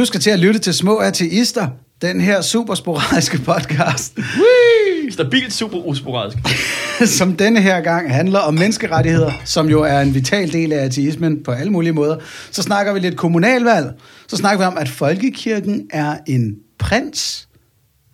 [0.00, 1.68] Du skal til at lytte til Små Ateister,
[2.02, 5.12] den her super sporadiske podcast, Whee!
[5.12, 6.38] Stabilt super usporadisk.
[7.18, 11.42] som denne her gang handler om menneskerettigheder, som jo er en vital del af ateismen
[11.42, 12.16] på alle mulige måder.
[12.50, 13.92] Så snakker vi lidt kommunalvalg.
[14.28, 17.48] Så snakker vi om, at folkekirken er en prins.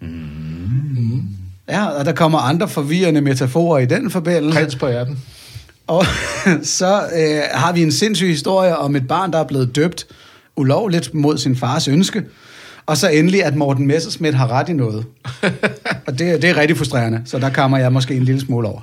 [0.02, 1.22] Mm.
[1.68, 4.60] Ja, og der kommer andre forvirrende metaforer i den forbindelse.
[4.60, 5.18] Prins på ærten.
[5.86, 6.04] Og
[6.78, 10.06] så øh, har vi en sindssyg historie om et barn, der er blevet døbt
[10.56, 12.24] ulovligt mod sin fars ønske.
[12.86, 15.04] Og så endelig, at Morten Messerschmidt har ret i noget.
[16.06, 18.80] og det, det er rigtig frustrerende, så der kommer jeg måske en lille smule over.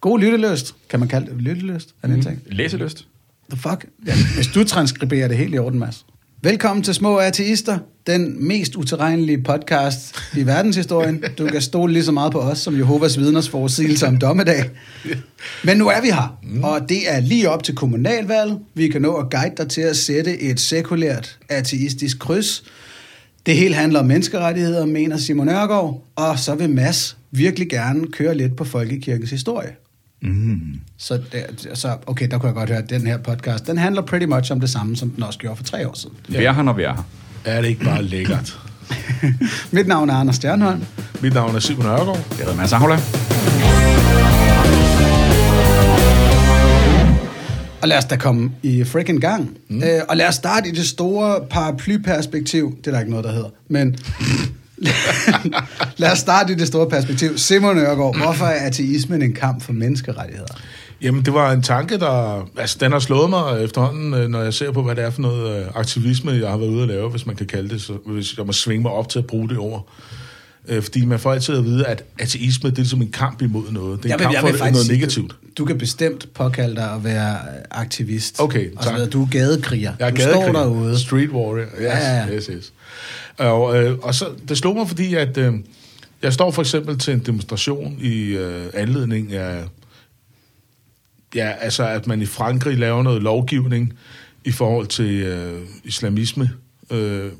[0.00, 0.74] God lytteløst.
[0.88, 1.94] Kan man kalde det lytteløst?
[2.02, 2.42] Er det en ting?
[2.46, 3.06] Læseløst.
[3.50, 3.86] The fuck?
[4.06, 6.04] Ja, hvis du transkriberer det helt i orden, Mads.
[6.44, 11.24] Velkommen til Små Ateister, den mest uterrenelige podcast i verdenshistorien.
[11.38, 14.70] Du kan stole lige så meget på os, som Jehovas vidners forudsigelser om dommedag.
[15.64, 18.58] Men nu er vi her, og det er lige op til kommunalvalget.
[18.74, 22.64] Vi kan nå at guide dig til at sætte et sekulært ateistisk kryds.
[23.46, 28.34] Det hele handler om menneskerettigheder, mener Simon Ørgaard, og så vil Mass virkelig gerne køre
[28.34, 29.83] lidt på folkekirkens historie.
[30.24, 30.80] Mm.
[30.98, 34.02] Så, det, så okay, der kunne jeg godt høre, at den her podcast, den handler
[34.02, 36.16] pretty much om det samme, som den også gjorde for tre år siden.
[36.28, 37.02] Vi er her, når vi er her.
[37.44, 38.58] Er det ikke bare lækkert?
[39.72, 40.84] Mit navn er Anders Stjernholm.
[41.22, 42.26] Mit navn er Simon Ørgaard.
[42.30, 42.98] Jeg hedder Mads Aula.
[47.82, 49.56] Og lad os da komme i freaking gang.
[49.68, 49.82] Mm.
[49.82, 52.76] Øh, og lad os starte i det store paraplyperspektiv.
[52.78, 53.48] Det er der ikke noget, der hedder.
[53.68, 53.96] Men
[55.96, 57.38] lad os starte i det store perspektiv.
[57.38, 60.54] Simon Ørgaard, hvorfor er ateismen en kamp for menneskerettigheder?
[61.02, 62.48] Jamen, det var en tanke, der...
[62.56, 65.22] Altså, den har slået mig efterhånden, øh, når jeg ser på, hvad det er for
[65.22, 67.92] noget øh, aktivisme, jeg har været ude at lave, hvis man kan kalde det, så,
[68.06, 69.88] hvis jeg må svinge mig op til at bruge det ord.
[70.68, 73.70] Øh, Fordi man får altid at vide, at ateisme, det er ligesom en kamp imod
[73.70, 74.02] noget.
[74.02, 75.36] Det er en kamp for noget negativt.
[75.58, 77.38] Du, kan bestemt påkalde dig at være
[77.70, 78.40] aktivist.
[78.40, 78.96] Okay, Og så tak.
[78.96, 79.10] videre.
[79.10, 79.92] Du er gadekriger.
[79.98, 80.52] Jeg er du står gadekriger.
[80.52, 80.98] derude.
[80.98, 81.66] Street warrior.
[81.66, 82.28] Yes, Ja, ja.
[82.34, 82.72] yes, yes.
[83.38, 85.54] Og, øh, og så, det slog mig, fordi at øh,
[86.22, 89.64] jeg står for eksempel til en demonstration i øh, anledning af,
[91.34, 93.92] ja, altså at man i Frankrig laver noget lovgivning
[94.44, 96.50] i forhold til øh, islamisme,
[96.90, 97.30] øh,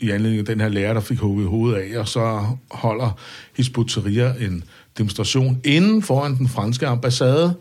[0.00, 3.18] i anledning af den her lærer, der fik hugget hovedet af, og så holder
[3.56, 4.64] Hizb ut-Tahrir en
[4.98, 7.54] demonstration inden foran den franske ambassade,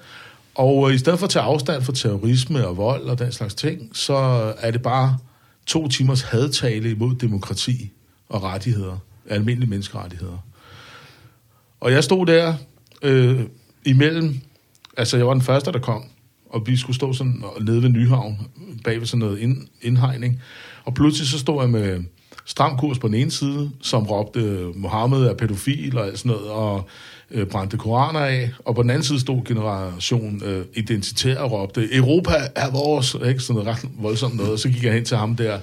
[0.56, 3.56] og øh, i stedet for at tage afstand for terrorisme og vold og den slags
[3.56, 4.16] ting, så
[4.60, 5.18] er det bare
[5.66, 7.92] to timers hadtale imod demokrati
[8.30, 8.98] og rettigheder,
[9.30, 10.38] almindelige menneskerettigheder.
[11.80, 12.54] Og jeg stod der
[13.02, 13.40] øh,
[13.86, 14.40] imellem,
[14.98, 16.04] altså jeg var den første, der kom,
[16.50, 18.38] og vi skulle stå sådan nede ved Nyhavn,
[18.84, 20.42] bag ved sådan noget ind, indhegning,
[20.86, 22.04] og pludselig så stod jeg med
[22.46, 26.50] stram kurs på den ene side, som råbte, Mohammed er pædofil og alt sådan noget,
[26.50, 26.88] og
[27.32, 31.96] øh, brændte koraner af, og på den anden side stod generation øh, identitær og råbte,
[31.96, 33.40] Europa er vores, ikke?
[33.40, 35.60] sådan noget ret voldsomt noget, og så gik jeg hen til ham der,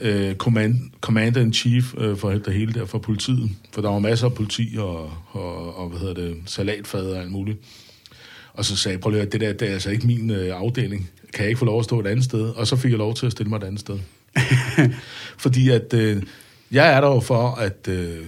[0.00, 4.34] øh, command, commander-in-chief øh, for det hele der, for politiet, for der var masser af
[4.34, 7.58] politi og, og, og hvad hedder det, salatfad og alt muligt.
[8.54, 10.60] Og så sagde jeg, prøv lige at det der det er altså ikke min øh,
[10.60, 11.10] afdeling.
[11.32, 12.48] Kan jeg ikke få lov at stå et andet sted?
[12.48, 13.98] Og så fik jeg lov til at stille mig et andet sted.
[15.44, 16.22] Fordi at øh,
[16.70, 18.26] jeg er der jo for at øh,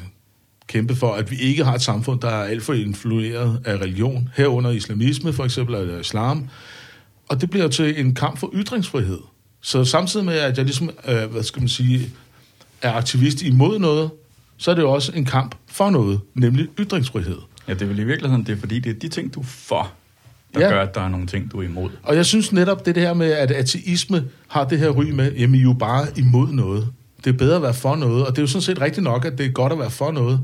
[0.74, 4.28] kæmpe for, at vi ikke har et samfund, der er alt for influeret af religion,
[4.36, 6.48] herunder islamisme for eksempel, eller islam.
[7.28, 9.18] Og det bliver til en kamp for ytringsfrihed.
[9.60, 12.10] Så samtidig med, at jeg ligesom, øh, hvad skal man sige,
[12.82, 14.10] er aktivist imod noget,
[14.56, 17.38] så er det jo også en kamp for noget, nemlig ytringsfrihed.
[17.68, 19.44] Ja, det er vel i virkeligheden, det er fordi, det er de ting, du er
[19.44, 19.92] for,
[20.54, 20.68] der ja.
[20.68, 21.90] gør, at der er nogle ting, du er imod.
[22.02, 25.54] Og jeg synes netop det her med, at ateisme har det her ry med, jamen
[25.54, 26.88] I er jo bare imod noget.
[27.24, 29.24] Det er bedre at være for noget, og det er jo sådan set rigtigt nok,
[29.24, 30.40] at det er godt at være for noget.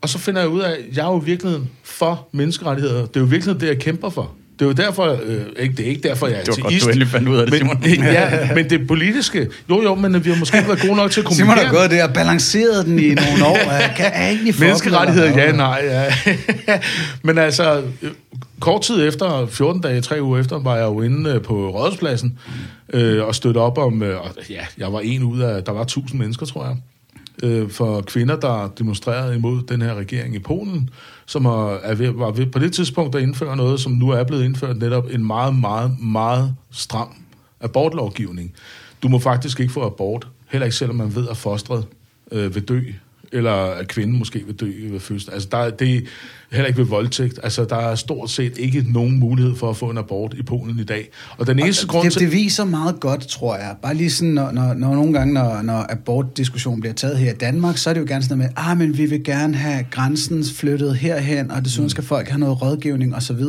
[0.00, 3.06] Og så finder jeg ud af, at jeg er jo i virkeligheden for menneskerettigheder.
[3.06, 4.34] Det er jo i virkeligheden det, jeg kæmper for.
[4.62, 6.66] Det er jo derfor, øh, ikke, det er ikke derfor, jeg er Det var godt,
[6.66, 6.84] ateist.
[6.84, 7.78] du endelig fandt ud af det, Simon.
[7.80, 11.10] men, ja, men det politiske, jo jo, men vi har måske ikke været gode nok
[11.10, 11.66] til at Simon kommunikere.
[11.66, 13.56] har gået der og balanceret den i nogle år.
[13.56, 16.12] Jeg kan jeg egentlig Menneskerettigheder, ja, nej, ja.
[17.26, 18.10] Men altså, øh,
[18.60, 22.38] kort tid efter, 14 dage, tre uger efter, var jeg jo inde øh, på Rådhuspladsen
[22.92, 24.16] øh, og støtte op om, øh,
[24.50, 26.76] ja, jeg var en ud af, der var 1000 mennesker, tror jeg,
[27.42, 30.90] øh, for kvinder, der demonstrerede imod den her regering i Polen,
[31.32, 34.24] som er, er ved, var ved, på det tidspunkt at indføre noget, som nu er
[34.24, 37.08] blevet indført netop en meget, meget, meget stram
[37.60, 38.52] abortlovgivning.
[39.02, 41.86] Du må faktisk ikke få abort, heller ikke selvom man ved, at fostret
[42.32, 42.80] øh, vil dø,
[43.32, 45.34] eller at kvinden måske vil dø ved fødslen.
[45.34, 46.00] Altså, der, er- det er
[46.50, 47.40] heller ikke ved voldtægt.
[47.42, 50.78] Altså, der er stort set ikke nogen mulighed for at få en abort i Polen
[50.78, 51.08] i dag.
[51.38, 52.20] Og den eneste grund det, til...
[52.22, 53.76] det viser meget godt, tror jeg.
[53.82, 57.36] Bare lige sådan, når, når, når nogle gange, når, når abortdiskussionen bliver taget her i
[57.36, 59.84] Danmark, så er det jo gerne sådan noget med, ah, men vi vil gerne have
[59.90, 63.42] grænsen flyttet herhen, og desuden skal folk have noget rådgivning osv.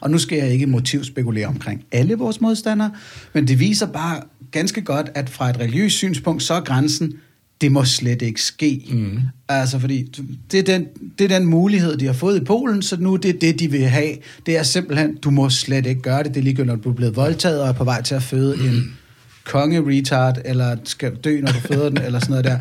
[0.00, 2.90] Og nu skal jeg ikke motivspekulere omkring alle vores modstandere,
[3.32, 4.20] men det viser bare
[4.50, 7.12] ganske godt, at fra et religiøst synspunkt, så er grænsen,
[7.60, 8.84] det må slet ikke ske.
[8.90, 9.20] Mm.
[9.48, 10.12] Altså, fordi
[10.52, 10.86] det er, den,
[11.18, 13.70] det er den mulighed, de har fået i Polen, så nu det er det, de
[13.70, 14.12] vil have.
[14.46, 16.34] Det er simpelthen, du må slet ikke gøre det.
[16.34, 18.54] Det er ligegyldigt, når du er blevet voldtaget og er på vej til at føde
[18.54, 18.96] en
[19.44, 22.58] konge-retard, eller skal dø, når du føder den, eller sådan noget der.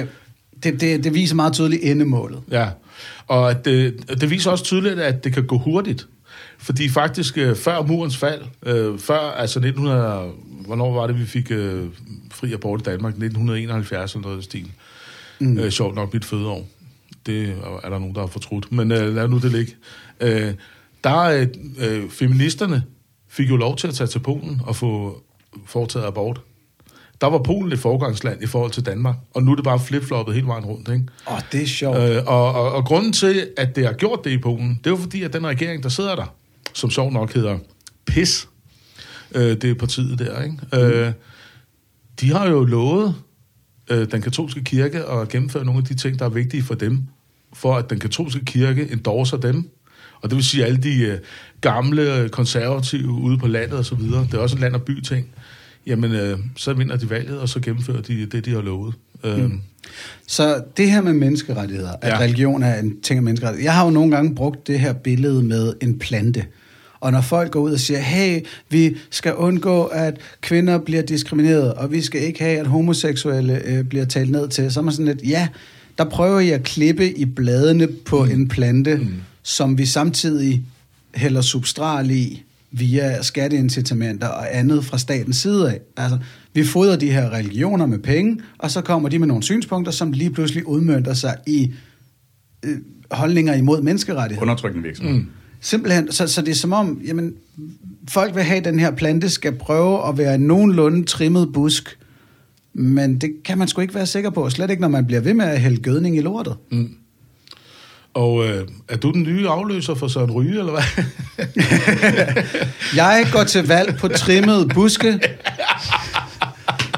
[0.00, 0.06] Øh,
[0.62, 2.38] det, det, det viser meget tydeligt endemålet.
[2.50, 2.68] Ja,
[3.26, 6.06] og det, det viser også tydeligt, at det kan gå hurtigt.
[6.62, 10.30] Fordi faktisk øh, før murens fald, øh, før altså 1900,
[10.66, 11.86] hvornår var det, vi fik øh,
[12.30, 13.12] fri abort i Danmark?
[13.12, 14.70] 1971 eller noget stil.
[15.38, 15.58] Mm.
[15.58, 16.66] Øh, sjovt nok mit fødeår.
[17.26, 17.48] Det
[17.82, 18.72] er der nogen, der har fortrudt.
[18.72, 19.76] Men øh, lad nu det ligge.
[20.20, 20.54] Øh,
[21.04, 21.46] der øh,
[21.78, 22.82] øh, feministerne
[23.28, 25.22] fik jo lov til at tage til Polen og få
[25.66, 26.40] foretaget abort.
[27.20, 30.34] Der var Polen et forgangsland i forhold til Danmark, og nu er det bare flipfloppet
[30.34, 30.88] hele vejen rundt.
[30.88, 31.04] Ikke?
[31.26, 31.98] Åh, oh, det er sjovt.
[31.98, 34.90] Øh, og, og, og grunden til, at det har gjort det i Polen, det er
[34.90, 36.34] jo fordi, at den regering, der sidder der,
[36.72, 37.58] som sjov nok hedder
[38.06, 38.48] PIS,
[39.34, 40.58] øh, det er partiet der, ikke?
[40.72, 40.78] Mm.
[40.78, 41.12] Øh,
[42.20, 43.14] de har jo lovet
[43.90, 47.02] øh, den katolske kirke at gennemføre nogle af de ting, der er vigtige for dem,
[47.52, 49.70] for at den katolske kirke endorser dem.
[50.22, 51.18] Og det vil sige alle de øh,
[51.60, 54.22] gamle konservative ude på landet og så videre.
[54.24, 55.28] Det er også en land- og by-ting.
[55.86, 58.94] Jamen, øh, så vinder de valget, og så gennemfører de det, de har lovet.
[59.24, 59.60] Øh, Mm.
[60.26, 62.18] Så det her med menneskerettigheder, at Ja.
[62.18, 63.66] religion er en ting af menneskerettigheder.
[63.66, 66.44] Jeg har jo nogle gange brugt det her billede med en plante.
[67.00, 68.40] Og når folk går ud og siger, hey,
[68.70, 73.84] vi skal undgå, at kvinder bliver diskrimineret, og vi skal ikke have, at homoseksuelle øh,
[73.84, 75.48] bliver talt ned til, så er man sådan lidt, ja,
[75.98, 78.30] der prøver I at klippe i bladene på mm.
[78.30, 79.14] en plante, mm.
[79.42, 80.62] som vi samtidig
[81.14, 85.80] hælder substral i via skatteincitamenter og andet fra statens side af.
[85.96, 86.18] Altså,
[86.54, 90.12] vi fodrer de her religioner med penge, og så kommer de med nogle synspunkter, som
[90.12, 91.72] lige pludselig udmønter sig i
[92.64, 92.76] øh,
[93.10, 94.42] holdninger imod menneskerettigheder.
[94.42, 95.14] Undertrykkende virksomhed.
[95.14, 95.26] Mm.
[95.60, 97.34] Simpelthen, så, så det er som om, jamen,
[98.08, 101.98] folk vil have, at den her plante skal prøve at være en nogenlunde trimmet busk,
[102.74, 105.34] men det kan man sgu ikke være sikker på, slet ikke når man bliver ved
[105.34, 106.56] med at hælde gødning i lortet.
[106.70, 106.90] Mm.
[108.14, 111.04] Og øh, er du den nye afløser for Søren Ryge, eller hvad?
[112.96, 115.20] Jeg går til valg på trimmede buske.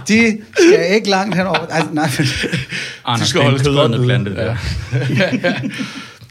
[0.09, 1.59] De skal ikke langt henover.
[1.59, 2.27] Altså, nej, men-
[3.05, 4.45] Anders, skal det er en holdes køderne plante, der.
[5.19, 5.55] ja, ja.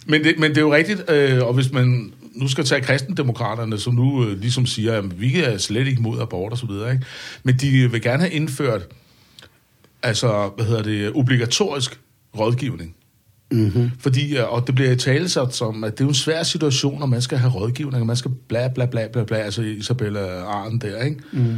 [0.05, 3.79] Men, det, men det er jo rigtigt, øh, og hvis man nu skal tage kristendemokraterne,
[3.79, 6.91] som nu øh, ligesom siger, at vi er slet ikke mod abort og så videre,
[6.91, 7.05] ikke?
[7.43, 8.81] men de vil gerne have indført
[10.03, 11.99] altså, hvad hedder det, obligatorisk
[12.39, 12.95] rådgivning.
[13.51, 13.91] Mm-hmm.
[13.99, 17.21] Fordi, øh, og det bliver talesat som, at det er en svær situation, og man
[17.21, 21.03] skal have rådgivning, og man skal bla bla bla bla bla, altså Isabella Arden der,
[21.03, 21.17] ikke?
[21.31, 21.55] mm.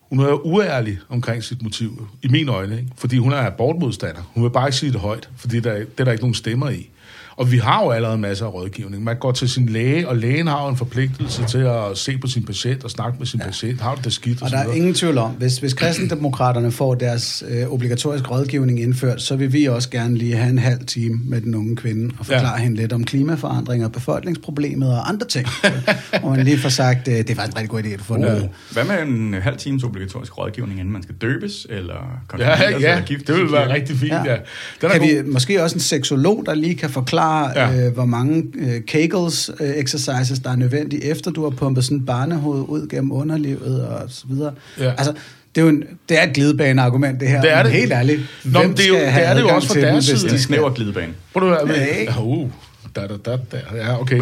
[0.00, 2.88] Hun er uærlig omkring sit motiv, i mine øjne, ikke?
[2.96, 4.30] fordi hun er abortmodstander.
[4.34, 6.70] Hun vil bare ikke sige det højt, fordi der, det er der ikke nogen stemmer
[6.70, 6.90] i.
[7.36, 9.04] Og vi har jo allerede masser af rådgivning.
[9.04, 12.26] Man går til sin læge, og lægen har jo en forpligtelse til at se på
[12.26, 13.46] sin patient og snakke med sin ja.
[13.46, 13.80] patient.
[13.80, 14.38] Har du det skidt?
[14.38, 18.28] Og, Og så der er ingen tvivl om, hvis, hvis kristendemokraterne får deres øh, obligatoriske
[18.28, 21.76] rådgivning indført, så vil vi også gerne lige have en halv time med den unge
[21.76, 22.56] kvinde og forklare Ja.
[22.56, 22.62] ja.
[22.62, 25.46] hende lidt om klimaforandringer, befolkningsproblemet og andre ting.
[26.22, 28.04] og man lige får sagt, øh, det er faktisk en rigtig god idé, at du
[28.04, 28.20] får Oh.
[28.20, 28.48] noget.
[28.72, 32.92] Hvad med en halv times obligatorisk rådgivning, inden man skal døbes, eller Ja, konfirmeres, ja,
[32.92, 34.22] eller giftes det vil være rigtig fint, ja.
[34.24, 34.30] Ja.
[34.32, 34.36] ja.
[34.80, 35.24] Den er Kan god.
[35.24, 37.70] vi måske også en seksolog, der lige kan forklare, Ja.
[37.70, 37.86] ja.
[37.86, 41.98] øh, hvor mange øh, Kegels øh, exercises, der er nødvendige, efter du har pumpet sådan
[41.98, 44.52] et barnehoved ud gennem underlivet og så videre.
[44.78, 44.90] Ja.
[44.90, 45.12] Altså,
[45.54, 47.40] det er jo en, det er et glidebaneargument, det her.
[47.40, 47.80] Det er men det.
[47.80, 48.20] Helt ærligt.
[48.44, 50.20] Nå, men det er jo- skal det have er det jo også fra deres hvis
[50.20, 50.32] side.
[50.32, 51.12] de snæver glidebane.
[51.32, 52.12] Prøv du at Ja, ikke?
[52.12, 52.50] ja, uh,
[52.96, 53.60] da, da, da, da.
[53.76, 54.20] Ja, okay.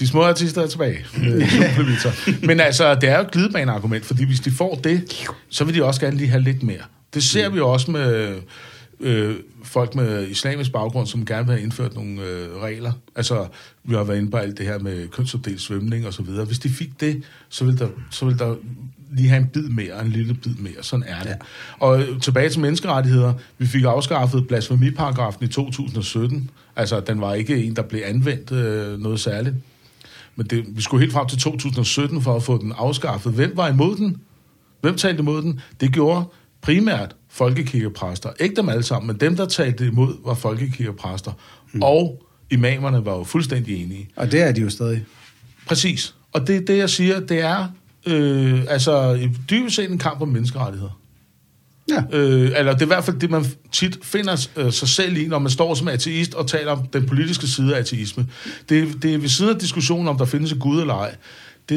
[0.00, 0.98] De små artister er tilbage.
[1.26, 1.42] Øh.
[2.42, 5.02] Men altså, det er jo et glidebaneargument, fordi hvis de får det,
[5.48, 6.76] så vil de også gerne lige have lidt mere.
[7.14, 8.34] Det ser vi jo også med
[9.02, 12.92] øh, folk med islamisk baggrund, som gerne vil have indført nogle øh, regler.
[13.14, 13.46] Altså,
[13.84, 16.44] vi har været inde på alt det her med kønsopdelt svømning og så videre.
[16.44, 18.54] Hvis de fik det, så vil der, så vil der
[19.12, 20.82] lige have en bid mere, en lille bid mere.
[20.82, 21.26] Sådan er det.
[21.26, 21.30] Ja.
[21.30, 21.36] Ja.
[21.78, 23.34] Og øh, tilbage til menneskerettigheder.
[23.58, 26.50] Vi fik afskaffet blasfemiparagrafen i 2017.
[26.76, 29.54] Altså, den var ikke en, der blev anvendt øh, noget særligt.
[30.36, 33.32] Men det, vi skulle helt frem til 2017 for at få den afskaffet.
[33.32, 34.20] Hvem var imod den?
[34.80, 35.60] Hvem talte imod den?
[35.80, 36.24] Det gjorde
[36.60, 38.30] primært folkekirkepræster.
[38.40, 41.32] Ikke dem alle sammen, men dem, der talte imod, var folkekirkepræster.
[41.72, 41.82] Mm.
[41.82, 44.08] Og imamerne var jo fuldstændig enige.
[44.16, 45.04] Og det er de jo stadig.
[45.66, 46.14] Præcis.
[46.32, 47.66] Og det det, jeg siger, det er
[48.06, 49.18] øh, altså
[49.50, 50.98] dybest set en kamp om menneskerettigheder.
[51.90, 52.02] Ja.
[52.12, 55.26] Øh, eller det er i hvert fald det, man tit finder øh, sig selv i,
[55.26, 58.26] når man står som ateist og taler om den politiske side af ateisme.
[58.68, 61.14] Det, er- det er ved siden af diskussionen om, der findes en Gud eller ej.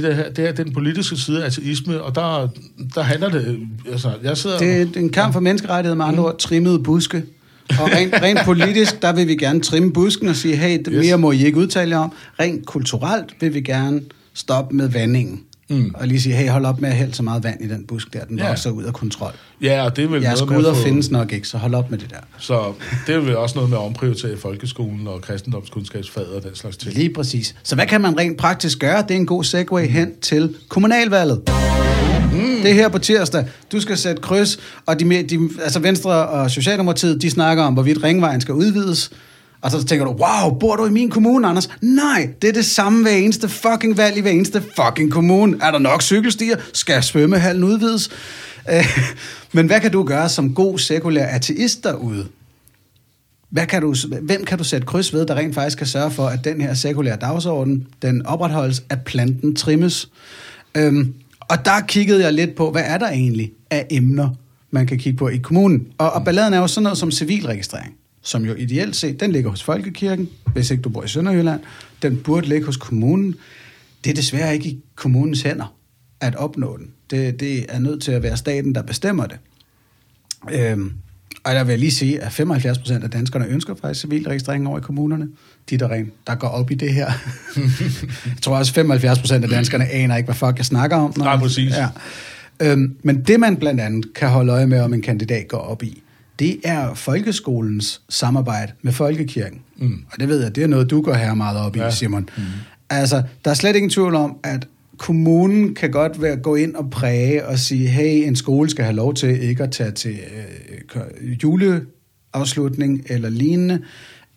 [0.01, 2.47] Det, er det, her, det er den politiske side af ateisme, og der,
[2.95, 3.59] der handler det...
[3.91, 4.57] Altså, jeg sidder...
[4.57, 7.23] Det er en kamp for menneskerettigheder med andre ord, trimmede buske.
[7.69, 11.05] Og rent, rent politisk, der vil vi gerne trimme busken og sige, hey, Yes.
[11.05, 12.11] mere må I ikke udtale jer om.
[12.39, 14.01] Rent kulturelt vil vi gerne
[14.33, 15.41] stoppe med vandingen.
[15.69, 15.91] Mm.
[15.95, 18.13] Og lige sige, hey, hold op med at hælde så meget vand i den busk
[18.13, 18.47] der, den Ja.
[18.47, 19.31] vokser ud af kontrol.
[19.61, 21.91] Ja, og det er vel Jeres noget med få- findes nok ikke, så hold op
[21.91, 22.17] med det der.
[22.37, 22.73] Så
[23.07, 26.93] det er vel også noget med at omprioritere folkeskolen og kristendomskundskabsfaget og den slags ting.
[26.95, 27.55] Lige præcis.
[27.63, 29.01] Så hvad kan man rent praktisk gøre?
[29.01, 31.41] Det er en god segue hen til kommunalvalget.
[32.31, 32.61] Mm.
[32.63, 33.45] Det er her på tirsdag.
[33.71, 38.03] Du skal sætte kryds, og de, de, altså Venstre og Socialdemokratiet, de snakker om, hvorvidt
[38.03, 39.11] ringvejen skal udvides.
[39.65, 41.69] Og så tænker du, wow, bor du i min kommune, Anders?
[41.81, 45.57] Nej, det er det samme hver eneste fucking valg i hver eneste fucking kommune.
[45.61, 46.57] Er der nok cykelstier?
[46.73, 48.09] Skal svømmehallen udvides?
[48.71, 48.97] Øh,
[49.51, 52.27] Men hvad kan du gøre som god sekulær ateist derude?
[53.49, 56.27] Hvad kan du, hvem kan du sætte kryds ved, der rent faktisk kan sørge for,
[56.27, 60.09] at den her sekulære dagsorden, den opretholdes, at planten trimmes?
[60.77, 64.29] Øhm, og der kiggede jeg lidt på, hvad er der egentlig af emner,
[64.71, 65.87] man kan kigge på i kommunen?
[65.97, 67.93] Og, og balladen er jo sådan noget som civilregistrering,
[68.25, 71.61] som jo ideelt set, den ligger hos Folkekirken, hvis ikke du bor i Sønderjylland.
[72.01, 73.35] Den burde ligge hos kommunen.
[74.03, 75.75] Det er desværre ikke i kommunens hænder
[76.21, 76.87] at opnå den.
[77.09, 79.37] Det, det er nødt til at være staten, der bestemmer det.
[80.51, 80.93] Øhm,
[81.43, 84.77] og der vil jeg lige sige, at 75 procent af danskerne ønsker faktisk civilregistrering over
[84.77, 85.27] i kommunerne.
[85.69, 87.11] De, der, rent, der går op i det her.
[88.25, 91.13] jeg tror også, 75 procent af danskerne aner ikke, hvad fuck jeg snakker om.
[91.17, 91.73] Nej, præcis.
[91.73, 91.87] Ja.
[92.59, 95.83] Øhm, men det, man blandt andet kan holde øje med, om en kandidat går op
[95.83, 96.03] i,
[96.39, 99.59] det er folkeskolens samarbejde med folkekirken.
[99.77, 100.05] Mm.
[100.11, 101.91] Og det ved jeg, det er noget, du går her meget op i, Ja.
[101.91, 102.29] Simon.
[102.37, 102.43] Mm.
[102.89, 106.89] Altså, der er slet ingen tvivl om, at kommunen kan godt være, gå ind og
[106.89, 110.19] præge og sige, hey, en skole skal have lov til ikke at tage til
[110.95, 113.79] øh, juleafslutning eller lignende.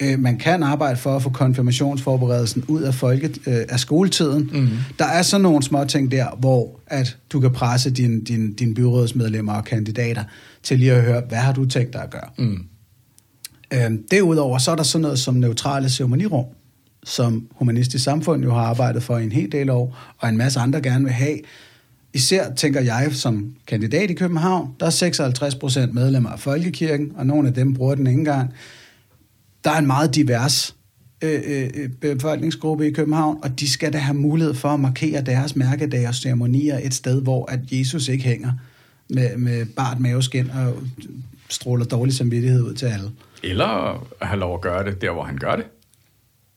[0.03, 4.51] Øh, man kan arbejde for at få konfirmationsforberedelsen ud af, folket, øh, af skoletiden.
[4.53, 4.69] Mm.
[4.99, 8.75] Der er sådan nogle små ting der, hvor at du kan presse dine din, din
[8.75, 10.25] byrådsmedlemmer og kandidater
[10.63, 12.29] til lige at høre, hvad har du tænkt dig at gøre?
[12.39, 12.65] Mm.
[13.73, 16.45] Øhm, derudover så er der sådan noget som neutrale ceremonirum,
[17.05, 20.61] som Humanistisk Samfund jo har arbejdet for i en hel del år, og en masse
[20.61, 21.39] andre gerne vil have.
[22.15, 27.27] Især tænker jeg som kandidat i København, der er 56 procent medlemmer af Folkekirken, og
[27.27, 28.51] nogle af dem bruger den ikke engang.
[29.65, 30.77] Der er en meget divers
[31.23, 31.41] øh,
[31.75, 36.09] øh, befolkningsgruppe i København, og de skal da have mulighed for at markere deres mærkedage
[36.09, 38.53] og ceremonier et sted, hvor at Jesus ikke hænger
[39.11, 40.83] med, med bart maveskin og
[41.49, 43.11] stråler dårlig samvittighed ud til alle.
[43.43, 43.67] Eller
[44.21, 45.65] at have lov at gøre det der, hvor han gør det.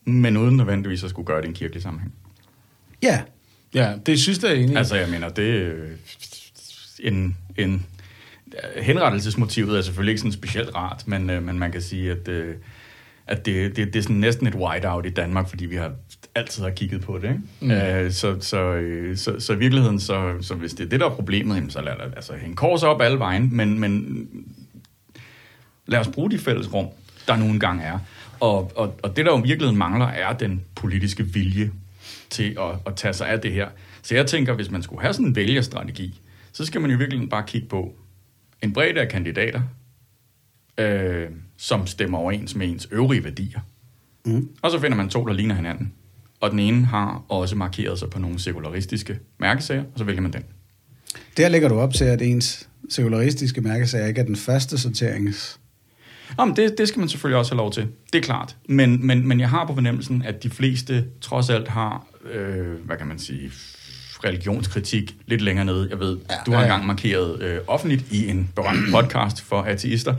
[0.06, 2.14] Men uden nødvendigvis at skulle gøre det i en kirkelig sammenhæng.
[3.04, 3.22] Ja,
[3.74, 4.76] Ja, det er jeg i.
[4.76, 5.74] Altså, jeg mener, det er
[7.00, 7.86] en, en
[8.76, 12.56] henrettelsesmotivet er selvfølgelig ikke sådan specielt rart, men, øh, men man kan sige, at, øh,
[13.32, 15.92] at det, det, det er sådan næsten et whiteout i Danmark, fordi vi har
[16.36, 17.30] altid har kigget på det.
[17.30, 17.42] Ikke?
[17.60, 17.72] Mm.
[17.72, 21.06] Øh, så, så, øh, så, så i virkeligheden, så, så hvis det er det, der
[21.06, 24.28] er problemet, jamen, så lad det altså hænge kors op alle vejen, men, men
[25.86, 26.88] lad os bruge de fælles rum,
[27.28, 28.00] der nogle gange er.
[28.40, 31.72] Og, og, og det, der jo i virkeligheden mangler, er den politiske vilje
[32.30, 33.68] til at, at tage sig af det her.
[34.02, 36.22] Så jeg tænker, hvis man skulle have sådan en vælgerstrategi,
[36.52, 37.96] så skal man jo virkelig bare kigge på
[38.62, 39.62] en bredde af kandidater,
[40.82, 43.60] øh, som stemmer overens med ens øvrige værdier.
[44.26, 44.50] Mm.
[44.62, 45.94] Og så finder man to, der ligner hinanden.
[46.40, 50.34] Og den ene har også markeret sig på nogle sekularistiske mærkesager, og så vælger man
[50.34, 50.44] den.
[51.38, 55.60] Der lægger du op til, at ens sekularistiske mærkesager ikke er den første sorterings...
[56.40, 57.88] Jamen, det, det skal man selvfølgelig også have lov til.
[58.14, 58.56] Det er klart.
[58.70, 62.98] Men, men, men jeg har på fornemmelsen, at de fleste trods alt har, øh, hvad
[62.98, 63.52] kan man sige,
[64.24, 65.88] religionskritik lidt længere nede.
[65.90, 66.74] Jeg ved, ja, du har ja, ja.
[66.74, 70.16] engang markeret øh, offentligt i en berømt podcast for ateister,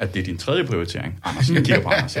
[0.00, 1.18] at det er din tredje prioritering.
[1.24, 2.16] Anders, jeg kigger på Anders,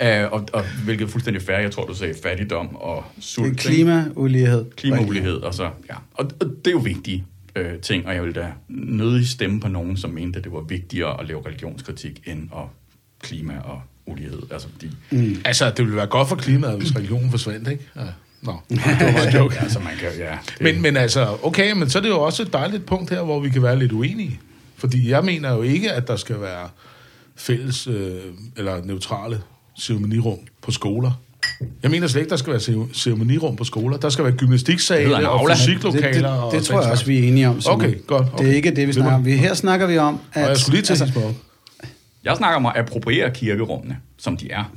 [0.00, 0.24] ja.
[0.24, 1.58] øh, og, og hvilket er fuldstændig fair.
[1.58, 3.58] Jeg tror, du sagde fattigdom og sult.
[3.58, 4.64] Klimaulighed.
[4.76, 5.94] Klimaulighed, og så, ja.
[6.14, 7.24] Og, og det er jo vigtige
[7.56, 10.60] øh, ting, og jeg vil da nødig stemme på nogen, som mente, at det var
[10.60, 12.64] vigtigere at lave religionskritik end at
[13.22, 14.42] klima og ulighed.
[14.50, 15.36] Altså, fordi, mm.
[15.44, 17.84] Altså, det ville være godt for klimaet, hvis religionen forsvandt, ikke?
[17.96, 18.00] Ja.
[18.42, 19.58] Nå, det var bare en joke.
[19.60, 22.42] altså, man kan, ja, det, Men, men altså, okay, men så er det jo også
[22.42, 24.40] et dejligt punkt her, hvor vi kan være lidt uenige.
[24.76, 26.68] Fordi jeg mener jo ikke, at der skal være
[27.40, 28.20] fælles øh,
[28.56, 29.40] eller neutrale
[29.80, 31.10] ceremonirum på skoler.
[31.82, 33.96] Jeg mener slet ikke, der skal være cere- ceremonirum på skoler.
[33.96, 36.12] Der skal være Det gymnastiksale og fysiklokaler.
[36.12, 37.60] det, det, og det tror jeg også, vi er enige om.
[37.60, 37.76] Simon.
[37.76, 38.48] Okay, godt, Det okay.
[38.48, 39.24] er ikke det, vi Det snakker om.
[39.24, 40.42] Vi, her snakker vi om, at...
[40.42, 41.32] Og jeg skulle lige til altså,
[42.24, 44.72] jeg snakker om at appropriere kirkerummene, som de er.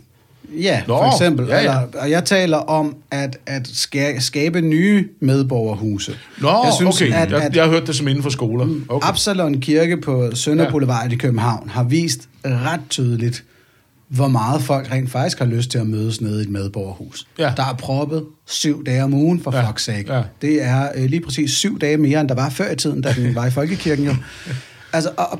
[0.61, 1.47] Ja, Nå, for eksempel.
[1.47, 1.59] ja, ja.
[1.61, 6.15] Eller, og jeg taler om at, at ska, skabe nye medborgerhuse.
[6.41, 7.13] Nå, jeg synes, okay.
[7.13, 8.67] At, jeg, at jeg har hørt det som inden for skoler.
[8.89, 9.07] Okay.
[9.07, 10.71] Absalon Kirke på Sønder Ja.
[10.71, 13.43] Boulevard i København har vist ret tydeligt,
[14.07, 17.27] hvor meget folk rent faktisk har lyst til at mødes nede i et medborgerhus.
[17.39, 17.53] Ja.
[17.57, 19.69] Der er proppet syv dage om ugen, for Ja.
[19.69, 20.13] fuck's sake.
[20.15, 20.21] Ja.
[20.41, 23.13] Det er øh, lige præcis syv dage mere, end der var før i tiden, da
[23.17, 24.15] den var i Folkekirken jo.
[24.93, 25.39] Altså, og, og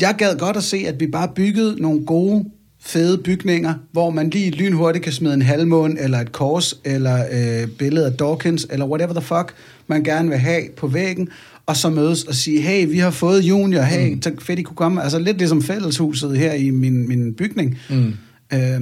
[0.00, 2.44] jeg gad godt at se, at vi bare byggede nogle gode
[2.84, 7.68] fede bygninger, hvor man lige lynhurtigt kan smide en halvmåne, eller et kors, eller øh,
[7.68, 9.54] billede af Dawkins, eller whatever the fuck,
[9.86, 11.28] man gerne vil have på væggen,
[11.66, 14.22] og så mødes og sige, hey, vi har fået junior, hey, mm.
[14.22, 15.02] så fedt, I kunne komme.
[15.02, 17.78] Altså lidt ligesom fælleshuset her i min, min bygning.
[17.90, 18.14] Mm.
[18.52, 18.80] Øh,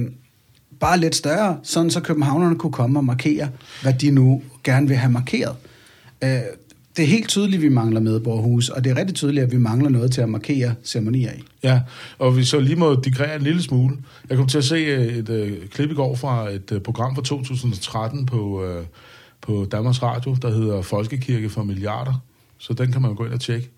[0.79, 3.49] bare lidt større, sådan så københavnerne kunne komme og markere,
[3.81, 5.55] hvad de nu gerne vil have markeret.
[6.23, 6.39] Øh,
[6.97, 9.57] det er helt tydeligt, at vi mangler medborgerhus, og det er rigtig tydeligt, at vi
[9.57, 11.43] mangler noget til at markere ceremonier i.
[11.63, 11.81] Ja,
[12.19, 13.97] og vi så lige må digrere en lille smule.
[14.29, 17.15] Jeg kom til at se øh, et øh, klip i går fra et øh, program
[17.15, 18.85] fra 2013 på, øh,
[19.41, 22.23] på Danmarks Radio, der hedder Folkekirke for milliarder.
[22.57, 23.69] Så den kan man gå ind og tjekke.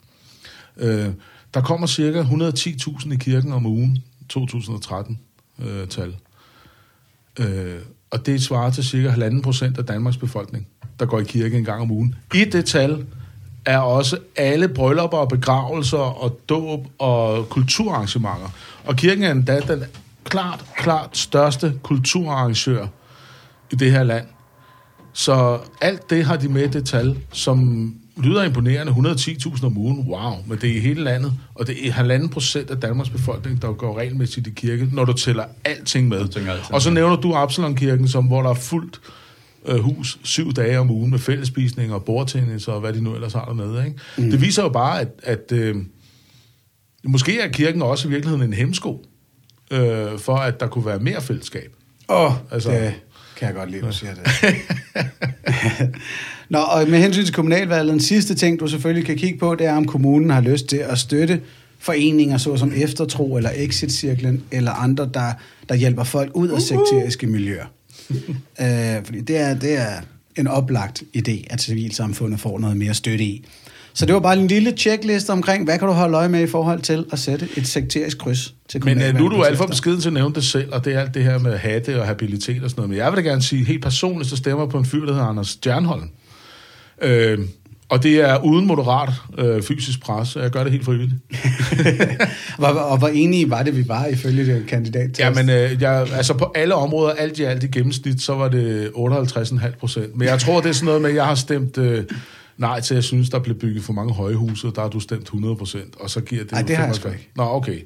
[0.77, 1.09] Øh,
[1.53, 4.03] der kommer cirka 110.000 i kirken om ugen,
[4.33, 6.15] 2013-tal.
[7.39, 10.67] Øh, øh, og det svarer til cirka 1,5 procent af Danmarks befolkning,
[10.99, 12.15] der går i kirke en gang om ugen.
[12.33, 13.05] I det tal
[13.65, 18.49] er også alle bryllupper og begravelser og dåb og kulturarrangementer.
[18.85, 19.83] Og kirken er endda den
[20.23, 22.87] klart, klart største kulturarrangør
[23.71, 24.25] i det her land.
[25.13, 30.33] Så alt det har de med det tal, som lyder imponerende, 110.000 om ugen, wow,
[30.47, 33.71] men det er i hele landet, og det er halvanden procent af Danmarks befolkning, der
[33.71, 36.19] går regelmæssigt i kirke, når du tæller alting med.
[36.19, 38.99] alting og så nævner du Absalon-kirken, som, hvor der er fuldt
[39.65, 43.33] øh, hus syv dage om ugen med fællespisning og bordtennis og hvad de nu ellers
[43.33, 43.85] har dernede.
[43.85, 43.99] Ikke?
[44.17, 44.31] Mm.
[44.31, 45.75] Det viser jo bare, at, at øh,
[47.03, 49.05] måske er kirken også i virkeligheden en hemsko
[49.71, 51.73] øh, for, at der kunne være mere fællesskab.
[52.09, 52.93] Åh, oh, altså, det
[53.37, 54.55] kan jeg godt lide, du siger det.
[56.49, 59.67] Nå, og med hensyn til kommunalvalget, den sidste ting, du selvfølgelig kan kigge på, det
[59.67, 61.41] er, om kommunen har lyst til at støtte
[61.79, 65.33] foreninger, såsom Eftertro eller Exit-cirklen, eller andre, der,
[65.69, 67.65] der hjælper folk ud af sekteriske miljøer.
[68.61, 70.01] Øh, fordi det er, det er
[70.35, 73.45] en oplagt idé, at civilsamfundet får noget mere støtte i.
[73.93, 76.47] Så det var bare en lille checkliste omkring, hvad kan du holde øje med i
[76.47, 79.65] forhold til at sætte et sekterisk kryds til Men uh, nu er du alt for
[79.65, 82.07] beskeden til at nævne det selv, og det er alt det her med hatte og
[82.07, 82.89] habilitet og sådan noget.
[82.89, 85.27] Men jeg vil da gerne sige, helt personligt, så stemmer på en fyr, der hedder
[85.27, 86.09] Anders Stjernholm.
[87.01, 87.39] Øh,
[87.93, 90.35] og det er uden moderat øh, fysisk pres.
[90.35, 91.13] Jeg gør det helt frivilligt.
[92.59, 95.19] hvor, og hvor enige var det, vi var ifølge det kandidat?
[95.19, 98.47] Ja, men øh, jeg, altså på alle områder, alt i alt i gennemsnit, så var
[98.49, 100.17] det 58,5 procent.
[100.17, 101.77] Men jeg tror, det er sådan noget med, at jeg har stemt...
[101.77, 102.03] Øh,
[102.57, 105.55] nej til, jeg synes, der blev bygget for mange højhuse, der har du stemt 100
[105.55, 106.51] procent, og så giver det...
[106.51, 107.29] Nej, det har jeg sgu ikke.
[107.35, 107.79] Nå, okay.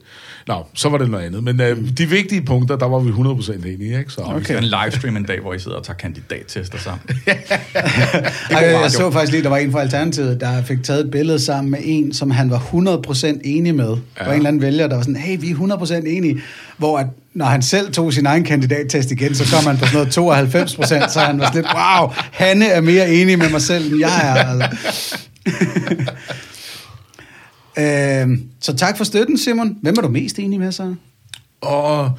[0.48, 1.44] Nå, så var det noget andet.
[1.44, 4.12] Men øh, de vigtige punkter, der var vi 100 procent enige, ikke?
[4.12, 4.40] Så, okay.
[4.40, 7.00] Vi skal en livestream en dag, hvor I sidder og tager kandidattester sammen.
[8.52, 11.40] Ej, jeg så faktisk lige, der var en fra Alternativet, der fik taget et billede
[11.40, 13.98] sammen med en, som han var 100 procent enig med.
[14.20, 14.26] Ja.
[14.26, 16.42] Og en eller anden vælger, der var sådan, hey, vi er 100 procent enige.
[16.78, 19.98] Hvor at, når han selv tog sin egen kandidattest igen, så kom han på sådan
[19.98, 23.62] noget 92 procent, så han var sådan lidt, wow, Hanne er mere enig med mig
[23.62, 24.36] selv, end jeg er.
[24.36, 25.18] Altså.
[28.32, 29.78] øh, så tak for støtten, Simon.
[29.82, 30.96] Hvem er du mest enig med, så?
[31.62, 32.12] Og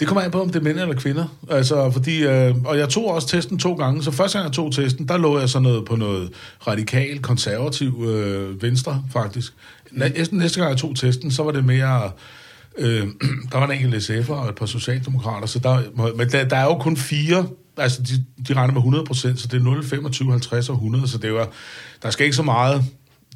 [0.00, 1.24] det kommer an på, om det er mænd eller kvinder.
[1.50, 4.72] Altså, fordi, øh, og jeg tog også testen to gange, så første gang jeg tog
[4.72, 6.30] testen, der lå jeg så noget på noget
[6.66, 9.52] radikal, konservativ øh, venstre, faktisk.
[9.90, 12.10] Næsten næste gang jeg tog testen, så var det mere...
[12.78, 13.06] Øh,
[13.52, 15.82] der var en enkelt SF'er og et par socialdemokrater, så der,
[16.16, 19.48] men der, der er jo kun fire, altså de, de regner med 100 procent, så
[19.48, 21.48] det er 0, 25, 50 og 100, så det var,
[22.02, 22.84] der skal ikke så meget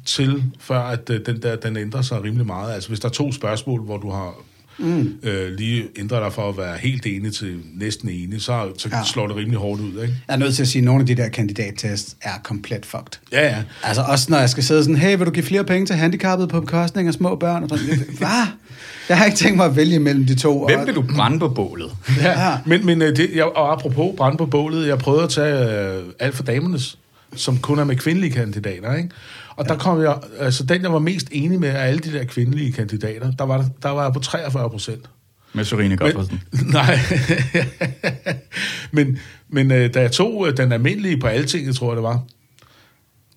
[0.05, 2.73] til, før at øh, den der, den ændrer sig rimelig meget.
[2.73, 4.35] Altså hvis der er to spørgsmål, hvor du har
[4.77, 5.13] mm.
[5.23, 9.03] øh, lige ændret dig for at være helt enig til næsten enig, så, så ja.
[9.03, 10.15] slår det rimelig hårdt ud, ikke?
[10.27, 13.19] Jeg er nødt til at sige, at nogle af de der kandidattests er komplet fucked.
[13.31, 13.63] Ja, ja.
[13.83, 16.47] Altså også når jeg skal sidde sådan, hey, vil du give flere penge til handicappede
[16.47, 17.63] på bekostning af små børn?
[17.63, 18.47] Og sådan, Hvad?
[19.09, 20.65] Jeg har ikke tænkt mig at vælge mellem de to.
[20.65, 21.91] Hvem vil du brænde på bålet?
[22.21, 22.57] ja.
[22.65, 26.03] Men, men øh, det, jeg, og apropos brænde på bålet, jeg prøvede at tage uh,
[26.19, 26.97] alt for damernes,
[27.35, 29.09] som kun er med kvindelige kandidater, ikke?
[29.55, 29.73] Og ja.
[29.73, 32.71] der kom jeg, altså den, jeg var mest enig med af alle de der kvindelige
[32.71, 35.09] kandidater, der var, der var jeg på 43 procent.
[35.53, 36.41] Med Sorine Godfredsen?
[36.73, 36.99] Nej.
[38.91, 42.23] men men øh, da jeg tog øh, den almindelige på altinget, tror jeg det var,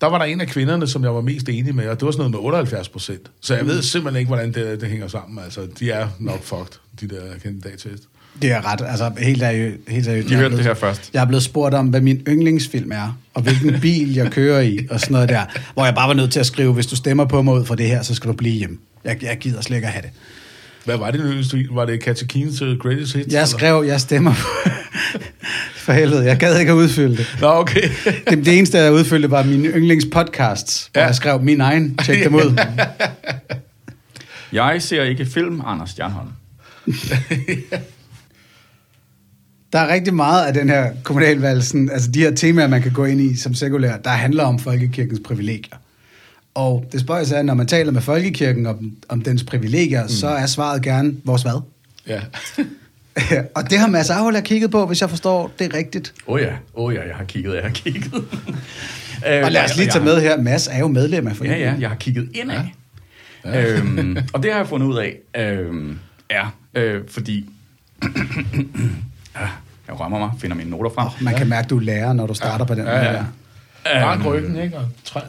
[0.01, 2.11] der var der en af kvinderne, som jeg var mest enig med, og det var
[2.11, 3.31] sådan noget med 78 procent.
[3.41, 5.43] Så jeg ved simpelthen ikke, hvordan det, det hænger sammen.
[5.43, 8.03] Altså, de er nok fucked, de der kandidattest.
[8.41, 9.77] Det er ret, altså helt seriøst.
[9.87, 10.29] Helt seriøst.
[10.29, 11.09] De hørte det her først.
[11.13, 14.79] Jeg er blevet spurgt om, hvad min yndlingsfilm er, og hvilken bil jeg kører i,
[14.89, 15.45] og sådan noget der.
[15.73, 17.75] Hvor jeg bare var nødt til at skrive, hvis du stemmer på mig ud fra
[17.75, 18.79] det her, så skal du blive hjem.
[19.03, 20.11] Jeg, jeg gider slet ikke at have det.
[20.85, 23.33] Hvad var det Var det Katja Keen's Greatest Hits?
[23.33, 24.69] Jeg skrev, jeg stemmer på...
[25.75, 27.37] For helvede, jeg gad ikke at udfylde det.
[27.41, 27.89] Nå, okay.
[28.29, 31.07] det, det eneste, jeg udfyldte, var mine yndlingspodcasts, hvor ja.
[31.07, 31.97] jeg skrev min egen.
[31.97, 32.59] Tjek dem ud.
[34.51, 36.29] jeg ser ikke film, Anders Stjernholm.
[39.75, 41.57] Der er rigtig meget af den her kommunalvalg,
[41.91, 45.19] altså de her temaer, man kan gå ind i som sekulær, der handler om folkekirkens
[45.25, 45.75] privilegier.
[46.53, 50.09] Og det spørger sig, når man taler med folkekirken om, om dens privilegier, mm.
[50.09, 51.61] så er svaret gerne vores hvad?
[52.07, 52.21] Ja.
[53.55, 56.13] og det har Mads Ahola kigget på, hvis jeg forstår det rigtigt.
[56.27, 58.13] Åh oh ja, åh oh ja, jeg har kigget, jeg har kigget.
[59.45, 61.89] og lad os lige tage med her, Mads er jo medlem af Ja, ja, jeg
[61.89, 62.59] har kigget indad.
[63.45, 63.59] Ja.
[63.59, 63.71] Ja.
[63.71, 67.49] Øhm, og det har jeg fundet ud af, øhm, er, øh, fordi...
[69.87, 71.07] jeg rømmer mig, finder mine noter frem.
[71.07, 72.63] Oh, man kan mærke, du lærer, når du starter ja.
[72.63, 73.13] på den ja, ja.
[73.13, 73.25] der.
[73.85, 74.77] Rank ryggen, ikke?
[74.77, 74.85] Og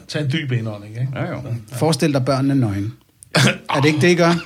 [0.07, 1.09] tag en dyb indånding, ikke?
[1.15, 1.41] Ja, jo.
[1.73, 2.93] Forestil dig børnene nøgen.
[3.75, 4.33] er det ikke det, I gør?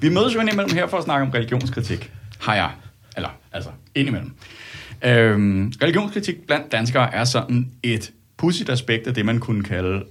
[0.00, 2.12] Vi mødes jo indimellem her for at snakke om religionskritik.
[2.40, 2.70] Har jeg.
[3.16, 4.32] Eller, altså, indimellem.
[5.02, 10.02] Øhm, religionskritik blandt danskere er sådan et pudsigt aspekt af det, man kunne kalde øh,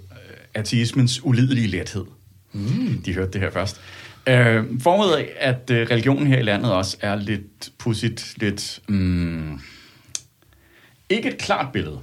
[0.54, 2.06] ateismens ulidelige lethed.
[2.54, 3.02] Mm.
[3.06, 3.82] De hørte det her først.
[4.28, 8.80] Øh, formet af, at øh, religionen her i landet også er lidt pudsigt, lidt...
[8.90, 9.60] Mm,
[11.10, 12.00] ikke et klart billede.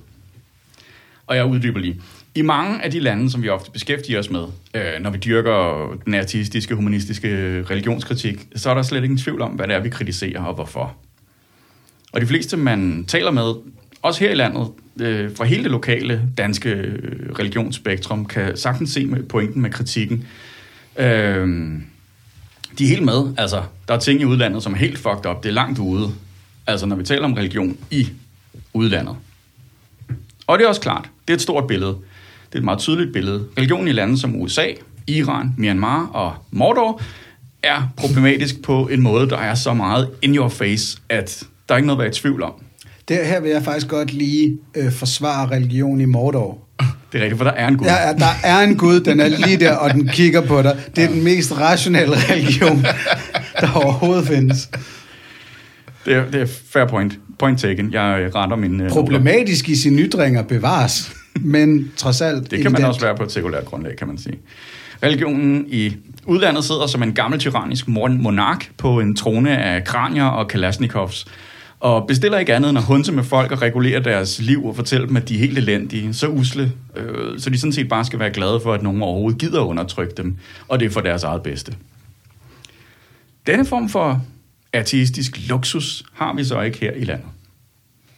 [1.27, 2.01] Og jeg uddyber lige.
[2.35, 5.89] I mange af de lande, som vi ofte beskæftiger os med, øh, når vi dyrker
[6.05, 9.81] den artistiske, humanistiske øh, religionskritik, så er der slet ingen tvivl om, hvad det er,
[9.81, 10.97] vi kritiserer og hvorfor.
[12.13, 13.55] Og de fleste, man taler med,
[14.03, 14.69] også her i landet,
[15.01, 20.29] øh, fra hele det lokale danske øh, religionsspektrum, kan sagtens se med pointen med kritikken.
[20.99, 21.73] Øh,
[22.79, 23.35] de er helt med.
[23.39, 25.43] Altså, der er ting i udlandet, som er helt fucked up.
[25.43, 26.13] Det er langt ude.
[26.67, 28.09] Altså, når vi taler om religion i
[28.73, 29.17] udlandet.
[30.47, 31.93] Og det er også klart, det er et stort billede.
[32.49, 33.47] Det er et meget tydeligt billede.
[33.59, 34.67] Religion i lande som USA,
[35.07, 37.01] Iran, Myanmar og Mordor
[37.63, 41.77] er problematisk på en måde, der er så meget in your face, at der er
[41.77, 42.53] ikke noget at være i tvivl om.
[43.09, 46.59] Det her vil jeg faktisk godt lige øh, forsvare religion i Mordor.
[47.13, 47.87] Det er rigtigt, for der er en Gud.
[47.87, 50.79] Ja, der er en Gud, den er lige der, og den kigger på dig.
[50.97, 52.87] Det er den mest rationelle religion,
[53.61, 54.69] der overhovedet findes.
[56.05, 57.19] Det er, det er fair point.
[57.39, 57.93] Point taken.
[57.93, 58.81] Jeg retter min...
[58.81, 62.43] Uh, Problematisk i sine ytringer bevares, men trods alt...
[62.43, 62.79] Det kan evident.
[62.79, 64.39] man også være på et sekulært grundlag, kan man sige.
[65.03, 65.97] Religionen i
[66.27, 71.27] udlandet sidder som en gammel tyrannisk monark på en trone af kranier og kalasnikovs,
[71.81, 75.07] og bestiller ikke andet end at hunse med folk og regulere deres liv og fortælle
[75.07, 78.19] dem, at de er helt elendige, så usle, øh, så de sådan set bare skal
[78.19, 80.37] være glade for, at nogen overhovedet gider undertrykke dem,
[80.69, 81.75] og det er for deres eget bedste.
[83.47, 84.25] Denne form for
[84.73, 87.27] ateistisk luksus har vi så ikke her i landet.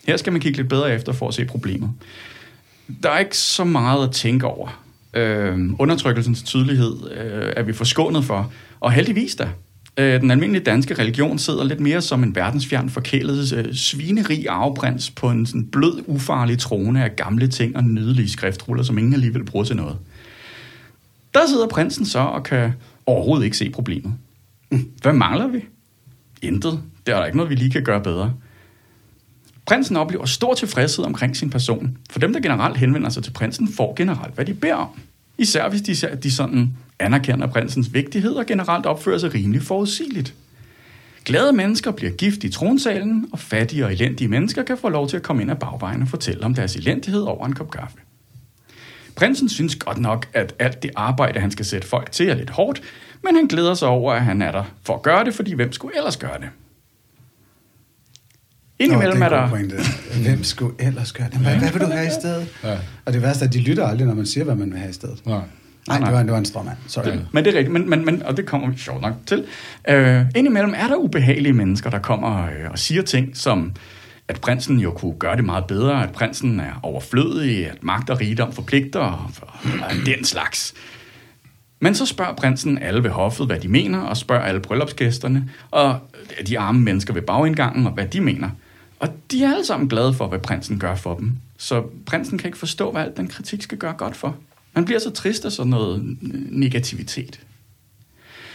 [0.06, 1.90] Her skal man kigge lidt bedre efter for at se problemet.
[3.02, 4.82] Der er ikke så meget at tænke over.
[5.14, 9.48] Øh, undertrykkelsens tydelighed øh, er vi forskånet for, og heldigvis da.
[9.96, 15.10] Øh, den almindelige danske religion sidder lidt mere som en verdensfjern forkælet øh, svinerig arveprins
[15.10, 19.44] på en sådan blød, ufarlig trone af gamle ting og nydelige skriftruller, som ingen alligevel
[19.44, 19.98] bruger til noget.
[21.34, 22.72] Der sidder prinsen så og kan
[23.06, 24.12] overhovedet ikke se problemet.
[25.02, 25.64] Hvad mangler vi?
[26.42, 26.80] Intet.
[27.06, 28.34] Det er der ikke noget, vi lige kan gøre bedre.
[29.66, 33.68] Prinsen oplever stor tilfredshed omkring sin person, for dem, der generelt henvender sig til prinsen,
[33.68, 34.88] får generelt, hvad de beder om.
[35.38, 40.34] Især hvis de, de sådan anerkender prinsens vigtighed og generelt opfører sig rimelig forudsigeligt.
[41.24, 45.16] Glade mennesker bliver gift i tronsalen, og fattige og elendige mennesker kan få lov til
[45.16, 47.98] at komme ind ad bagvejen og fortælle om deres elendighed over en kop kaffe.
[49.14, 52.50] Prinsen synes godt nok, at alt det arbejde, han skal sætte folk til, er lidt
[52.50, 52.82] hårdt,
[53.24, 55.72] men han glæder sig over, at han er der for at gøre det, fordi hvem
[55.72, 56.48] skulle ellers gøre det?
[58.82, 59.48] Indimellem Nå, er det der...
[59.48, 59.76] Pointe.
[60.28, 61.38] Hvem skulle ellers gøre det?
[61.38, 62.48] Hvad, hvad vil du have i stedet?
[62.64, 62.76] Ja.
[63.04, 64.90] Og det værste er, at de lytter aldrig, når man siger, hvad man vil have
[64.90, 65.26] i stedet.
[65.26, 65.40] Nej.
[65.88, 66.76] Nej, det var, det var en stråmand.
[66.86, 67.04] Sorry.
[67.04, 69.44] Det, men det er rigtigt, men, men, men, og det kommer vi sjovt nok til.
[69.90, 73.72] Uh, indimellem er der ubehagelige mennesker, der kommer uh, og siger ting, som
[74.28, 78.20] at prinsen jo kunne gøre det meget bedre, at prinsen er overflødig, at magt og
[78.20, 79.30] rigdom forpligter, og,
[79.64, 80.74] og den slags.
[81.80, 85.98] Men så spørger prinsen alle ved hoffet, hvad de mener, og spørger alle bryllupsgæsterne, og
[86.46, 88.50] de arme mennesker ved bagindgangen, og hvad de mener.
[89.02, 91.32] Og de er alle sammen glade for, hvad prinsen gør for dem.
[91.58, 94.36] Så prinsen kan ikke forstå, hvad al den kritik skal gøre godt for.
[94.74, 96.16] Man bliver så trist af sådan noget
[96.50, 97.40] negativitet.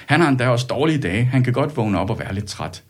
[0.06, 1.24] Han har endda også dårlige dage.
[1.24, 2.84] Han kan godt vågne op og være lidt træt.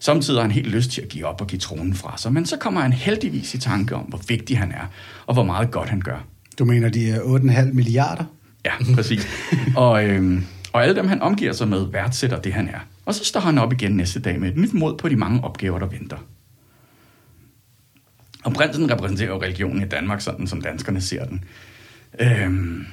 [0.00, 2.46] Samtidig har han helt lyst til at give op og give tronen fra sig, men
[2.46, 4.90] så kommer han heldigvis i tanke om, hvor vigtig han er,
[5.26, 6.24] og hvor meget godt han gør.
[6.58, 8.24] Du mener, de er 8,5 milliarder?
[8.64, 9.28] Ja, præcis.
[9.76, 12.78] og, øhm, og alle dem, han omgiver sig med, værdsætter det, han er.
[13.06, 15.44] Og så står han op igen næste dag med et nyt mod på de mange
[15.44, 16.16] opgaver, der venter.
[18.44, 21.44] Og prinsen repræsenterer jo religionen i Danmark, sådan som danskerne ser den.
[22.20, 22.86] Øhm,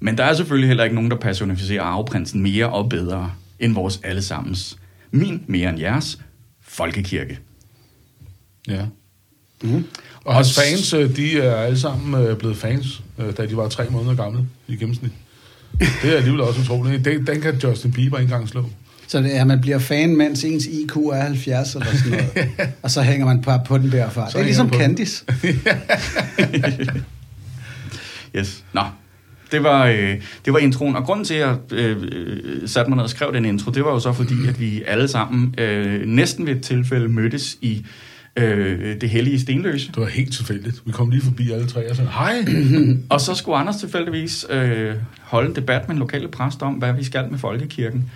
[0.00, 4.00] men der er selvfølgelig heller ikke nogen, der personificerer arveprinsen mere og bedre end vores
[4.04, 4.78] allesammens,
[5.10, 6.20] min mere end jeres,
[6.60, 7.38] folkekirke.
[8.68, 8.84] Ja.
[9.62, 9.84] Mm.
[10.24, 13.68] Og hans fans, øh, de er alle sammen øh, blevet fans, øh, da de var
[13.68, 15.12] tre måneder gamle i gennemsnit.
[16.02, 17.04] Det er alligevel også utroligt.
[17.04, 18.70] Den, den kan Justin Bieber ikke engang slå.
[19.10, 22.50] Så det er, at man bliver fan, mens ens IQ er 70 eller sådan noget.
[22.82, 24.30] og så hænger man bare på den derfra.
[24.30, 25.24] Så det er ligesom Candice.
[28.36, 28.64] yes.
[28.72, 28.80] Nå.
[29.52, 32.96] Det var, øh, det var introen, og grunden til, at jeg øh, øh, satte mig
[32.96, 36.06] ned og skrev den intro, det var jo så fordi, at vi alle sammen øh,
[36.06, 37.86] næsten ved et tilfælde mødtes i
[38.36, 39.88] øh, det hellige Stenløse.
[39.88, 40.82] Det var helt tilfældigt.
[40.86, 42.44] Vi kom lige forbi alle tre og sagde, hej.
[43.10, 46.92] Og så skulle Anders tilfældigvis øh, holde en debat med en lokale præst om, hvad
[46.92, 48.10] vi skal med folkekirken.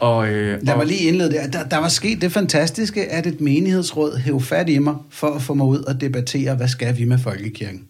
[0.00, 1.46] Og, øh, Der og, var lige indledet der.
[1.46, 1.64] der.
[1.68, 5.54] Der var sket det fantastiske, at et menighedsråd hæv fat i mig for at få
[5.54, 7.82] mig ud og debattere, hvad skal vi med folkekirken.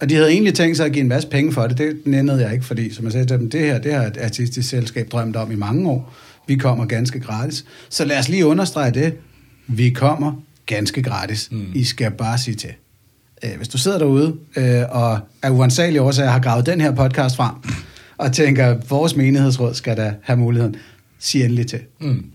[0.00, 1.78] Og de havde egentlig tænkt sig at give en masse penge for det.
[1.78, 4.16] Det nændede jeg ikke, fordi som jeg sagde til dem, det her det har et
[4.22, 6.14] artistisk selskab drømt om i mange år.
[6.46, 7.64] Vi kommer ganske gratis.
[7.88, 9.14] Så lad os lige understrege det.
[9.66, 10.32] Vi kommer
[10.66, 11.48] ganske gratis.
[11.50, 11.66] Mm.
[11.74, 12.70] I skal bare sige til.
[13.44, 17.36] Øh, Hvis du sidder derude øh, og af uansagelige årsager har gravet den her podcast
[17.36, 17.54] frem,
[18.18, 20.76] og tænker, vores menighedsråd skal da have muligheden,
[21.18, 21.80] sig endelig til.
[22.00, 22.30] Mm.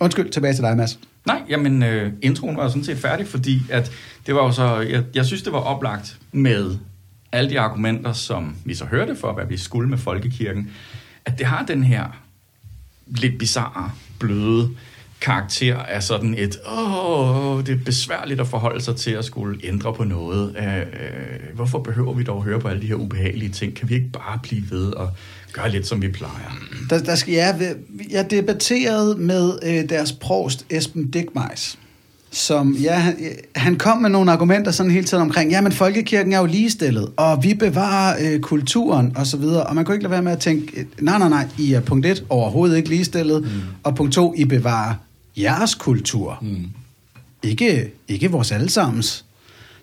[0.00, 0.98] Undskyld, tilbage til dig, Mads.
[1.26, 3.92] Nej, jamen øh, introen var jo sådan set færdig, fordi at
[4.26, 6.76] det var jo så, jeg, jeg synes, det var oplagt med
[7.32, 10.70] alle de argumenter, som vi så hørte for, hvad vi skulle med folkekirken,
[11.24, 12.04] at det har den her
[13.06, 14.70] lidt bizarre, bløde
[15.20, 19.94] karakter af sådan et, åh, det er besværligt at forholde sig til at skulle ændre
[19.94, 20.56] på noget.
[20.58, 23.74] Øh, øh, hvorfor behøver vi dog at høre på alle de her ubehagelige ting?
[23.74, 25.10] Kan vi ikke bare blive ved og
[25.54, 26.58] gøre lidt, som vi plejer?
[26.90, 27.74] Der, der skal jeg,
[28.10, 31.78] jeg debatterede med øh, deres provst, Esben Dickmeis,
[32.30, 33.16] som, ja, han,
[33.56, 37.08] han kom med nogle argumenter sådan hele tiden omkring, ja, men folkekirken er jo ligestillet,
[37.16, 40.32] og vi bevarer øh, kulturen, og så videre, og man kunne ikke lade være med
[40.32, 43.48] at tænke, øh, nej, nej, nej, I er punkt et overhovedet ikke ligestillet, mm.
[43.82, 44.94] og punkt to, I bevarer
[45.36, 46.66] jeres kultur, mm.
[47.42, 49.24] ikke, ikke vores allesammens.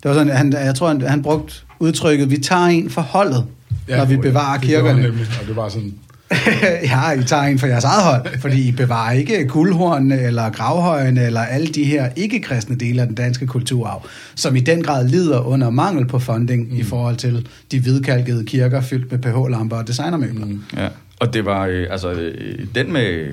[0.04, 3.46] Det var sådan, han, jeg tror, han, han brugte udtrykket, vi tager en for holdet,
[3.88, 5.02] ja, når vi bevarer det kirkerne.
[5.02, 5.94] Nemlig, og det var sådan,
[6.92, 11.26] ja, I tager en for jeres eget hold, fordi I bevarer ikke guldhornene eller gravhøjene
[11.26, 15.40] eller alle de her ikke-kristne dele af den danske kulturarv, som i den grad lider
[15.40, 16.78] under mangel på funding mm.
[16.78, 20.46] i forhold til de hvidkalkede kirker fyldt med pH-lamper og designermøbler.
[20.46, 20.64] Mm.
[20.78, 20.88] Ja,
[21.20, 23.28] og det var, øh, altså, øh, den med,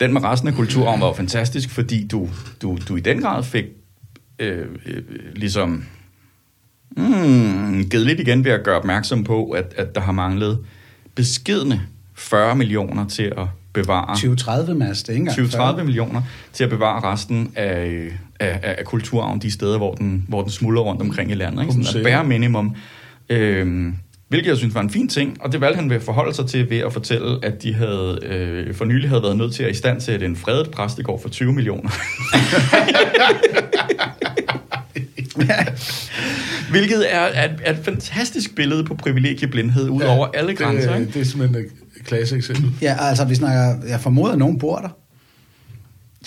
[0.00, 2.28] den med resten af kulturarven var jo fantastisk, fordi du,
[2.62, 3.64] du, du i den grad fik
[4.38, 5.02] øh, øh,
[5.34, 5.84] ligesom
[6.96, 10.58] mm, givet lidt igen ved at gøre opmærksom på, at, at der har manglet
[11.14, 11.82] beskedne
[12.14, 15.84] 40 millioner til at bevare 2030 Mads, det er ikke engang 20-30 40.
[15.84, 20.42] millioner til at bevare resten af, af, af, af kulturarven de steder, hvor den, hvor
[20.42, 21.62] den smuldrer rundt omkring i landet.
[21.62, 21.84] Ikke?
[21.84, 22.76] Sådan at bare minimum.
[23.28, 23.94] Øhm,
[24.28, 26.46] hvilket jeg synes var en fin ting, og det valgte han ved at forholde sig
[26.46, 29.70] til ved at fortælle, at de havde øh, for nylig havde været nødt til at
[29.70, 31.90] istandsætte en fredet præstegård for 20 millioner.
[36.70, 40.92] Hvilket er, er, er et fantastisk billede på privilegieblindhed ud over alle grænser.
[40.92, 41.12] Det, Ikke?
[41.12, 42.70] det er simpelthen et klasse eksempel.
[42.82, 44.88] Ja, altså vi snakker, jeg formoder, at nogen bor der.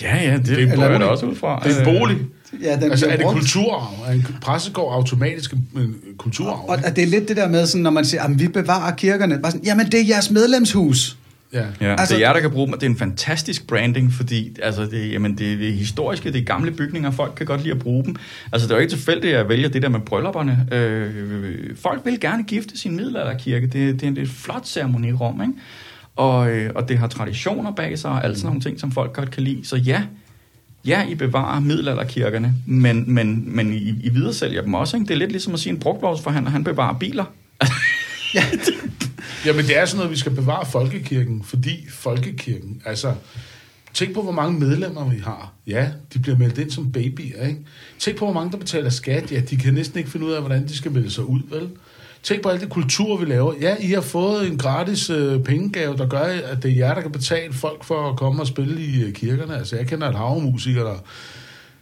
[0.02, 1.08] Ja, ja, det, Det er jeg da bolig.
[1.08, 1.62] også ud fra.
[1.63, 2.18] Det er en Øh, bolig.
[2.63, 3.94] Ja, den altså, er det kulturarv?
[4.08, 6.65] Er en pressegård automatisk en en kulturarv?
[6.68, 8.96] Og, og det er lidt det der med, sådan, når man siger, at vi bevarer
[8.96, 9.39] kirkerne.
[9.41, 11.18] Bare sådan, Jamen, det er jeres medlemshus.
[11.56, 11.65] Ja.
[11.82, 12.74] Ja, Altså- det er jer, der kan bruge dem.
[12.80, 16.46] Det er en fantastisk branding, fordi altså, det, jamen, det, det er historiske, det er
[16.46, 18.15] gamle bygninger, folk kan godt lide at bruge dem.
[18.52, 20.68] Altså, det er jo ikke tilfældigt, at jeg vælger det der med bryllupperne.
[20.72, 23.68] Øh, folk vil gerne gifte sin middelalderkirke.
[23.68, 25.54] Det, det er et flot ceremonirum, ikke?
[26.15, 29.13] Og, øh, og det har traditioner bag sig, og alle sådan nogle ting, som folk
[29.13, 29.68] godt kan lide.
[29.68, 30.02] Så ja,
[30.86, 34.98] ja, I bevarer middelalderkirkerne, men, men, men I, I videresælger dem også.
[34.98, 35.08] Ikke?
[35.08, 37.26] Det er lidt ligesom at sige, en brugtvognsforhandler, han bevarer biler.
[39.46, 43.14] Jamen, det er sådan noget, vi skal bevare folkekirken, fordi folkekirken, altså,
[43.94, 45.54] tænk på, hvor mange medlemmer vi har.
[45.68, 47.60] Ja, de bliver meldt ind som babyer, ikke?
[48.00, 49.32] Tænk på, hvor mange, der betaler skat.
[49.32, 51.70] Ja, de kan næsten ikke finde ud af, hvordan de skal melde sig ud, vel?
[52.24, 53.54] Tænk på alt det kultur, vi laver.
[53.62, 57.02] Ja, I har fået en gratis øh, pengegave, der gør, at det er jer, der
[57.02, 59.58] kan betale folk for at komme og spille i øh, kirkerne.
[59.58, 60.98] Altså, jeg kender et hav af musikere, der...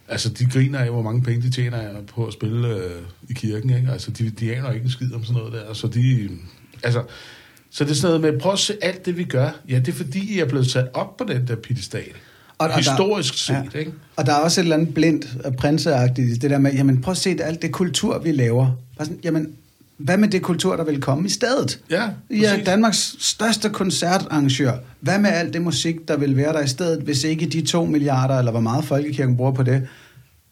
[0.08, 2.90] Altså, de griner af, hvor mange penge de tjener på at spille øh,
[3.28, 3.88] i kirken, ikke?
[3.92, 5.72] Altså, de, de aner ikke en skid om sådan noget der.
[5.74, 6.30] Så de...
[6.82, 7.02] Altså,
[7.70, 9.50] så det er sådan noget med, prøv at se alt det, vi gør.
[9.68, 12.04] Ja, det er fordi, I er blevet sat op på den der piedestal.
[12.58, 13.92] Og- og Historisk der- set, ikke?
[14.16, 17.00] Og der er også et eller andet blindt og prinseagtigt i det der med, jamen
[17.00, 18.66] prøv at se alt det kultur, vi laver.
[18.98, 19.52] Bare sådan, jamen,
[19.98, 21.80] hvad med det kultur, der vil komme i stedet?
[21.90, 22.66] Ja, I er præcis.
[22.66, 24.72] Danmarks største koncertarrangør.
[25.00, 27.84] Hvad med alt det musik, der vil være der i stedet, hvis ikke de to
[27.84, 29.88] milliarder, eller hvor meget Folkekirken bruger på det,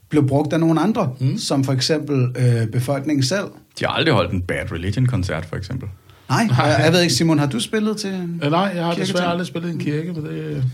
[0.08, 1.38] blev brugt af nogle andre, mm.
[1.38, 3.44] som for eksempel øh, befolkningen selv?
[3.78, 5.88] De har aldrig holdt en Bad Religion-koncert, for eksempel.
[6.28, 8.94] Nej, jeg, jeg ved ikke, Simon, har du spillet til en Øh, nej, jeg har
[8.94, 10.64] desværre aldrig spillet i en kirke, men det,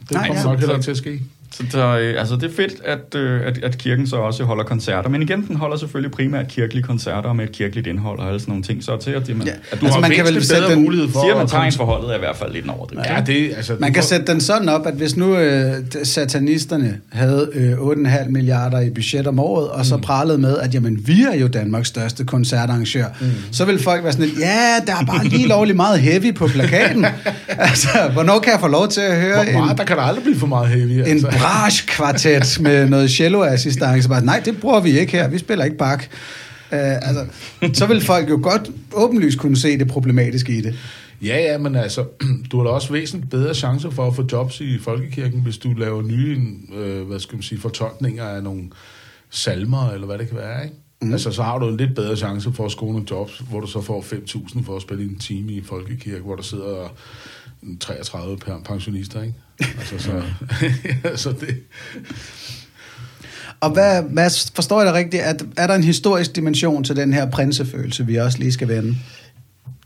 [0.00, 0.46] det Nej, kommer ja.
[0.46, 1.22] nok heller til at ske.
[1.54, 4.64] Så der, øh, altså, det er fedt, at, øh, at, at kirken så også holder
[4.64, 5.08] koncerter.
[5.10, 8.50] Men igen, den holder selvfølgelig primært kirkelige koncerter med et kirkeligt indhold og alle sådan
[8.52, 8.84] nogle ting.
[8.84, 9.52] Så til at, det, man, Ja.
[9.52, 11.48] at du Altså, altså, man kan vel sætte bedre den- mulighed for siger, man at
[11.48, 12.72] tager komme- en forholdet er i hvert fald lidt en.
[13.06, 16.98] Ja, det, altså, Man kan får- sætte den sådan op, at hvis nu øh, satanisterne
[17.12, 21.22] havde øh, 8,5 milliarder i budget om året, og så pralede med, at jamen, vi
[21.32, 23.26] er jo Danmarks største koncertarrangør, mm.
[23.52, 26.46] så vil folk være sådan lidt, ja, der er bare lige lovligt meget heavy på
[26.46, 27.06] plakaten.
[27.48, 30.02] altså, hvornår kan jeg få lov til at høre Hvor meget, en, der kan der
[30.02, 30.90] aldrig blive for meget heavy.
[31.06, 34.08] en Brash-kvartet med noget cello-assistance?
[34.08, 36.04] Bare, Nej, det bruger vi ikke her, vi spiller ikke bak.
[36.72, 37.26] Uh, altså,
[37.72, 40.74] så vil folk jo godt åbenlyst kunne se det problematiske i det.
[41.22, 42.04] Ja, ja, men altså,
[42.52, 45.72] du har da også væsentligt bedre chancer for at få jobs i folkekirken, hvis du
[45.72, 46.40] laver nye,
[46.74, 48.62] øh, hvad skal man sige, fortolkninger af nogle
[49.30, 50.76] salmer, eller hvad det kan være, ikke?
[51.02, 51.12] Mm.
[51.12, 53.66] Altså, så har du en lidt bedre chance for at score nogle jobs, hvor du
[53.66, 56.94] så får 5.000 for at spille en time i folkekirke, hvor der sidder
[57.80, 59.34] 33 per- pensionister, ikke?
[59.60, 60.22] Altså, så,
[61.22, 61.56] så det...
[63.60, 67.12] Og hvad, hvad forstår jeg da rigtigt, at er der en historisk dimension til den
[67.12, 68.96] her prinsefølelse, vi også lige skal vende?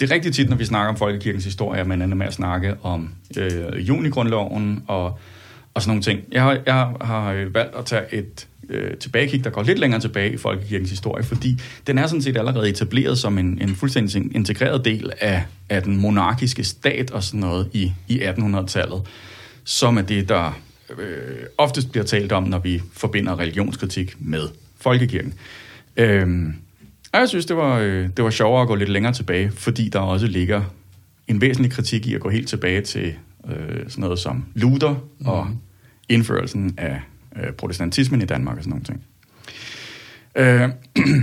[0.01, 2.35] det er rigtig tit, når vi snakker om folkekirkens historie, at man ender med at
[2.35, 5.19] snakke om øh, junigrundloven og,
[5.75, 6.21] og sådan nogle ting.
[6.33, 10.01] Jeg har, jeg har øh, valgt at tage et øh, tilbagekig, der går lidt længere
[10.01, 14.37] tilbage i folkekirkens historie, fordi den er sådan set allerede etableret som en, en fuldstændig
[14.37, 19.03] integreret del af, af den monarkiske stat og sådan noget i, i 1800-tallet,
[19.65, 20.61] som er det, der
[20.99, 24.49] øh, oftest bliver talt om, når vi forbinder religionskritik med
[24.81, 25.35] folkekirken.
[25.97, 26.55] Øhm,
[27.13, 29.89] og jeg synes, det var, øh, det var sjovere at gå lidt længere tilbage, fordi
[29.89, 30.63] der også ligger
[31.29, 33.15] en væsentlig kritik i at gå helt tilbage til
[33.49, 35.27] øh, sådan noget som Luther mm.
[35.27, 35.49] og
[36.09, 37.01] indførelsen af
[37.37, 39.05] øh, protestantismen i Danmark og sådan nogle ting.
[40.37, 40.71] Øh,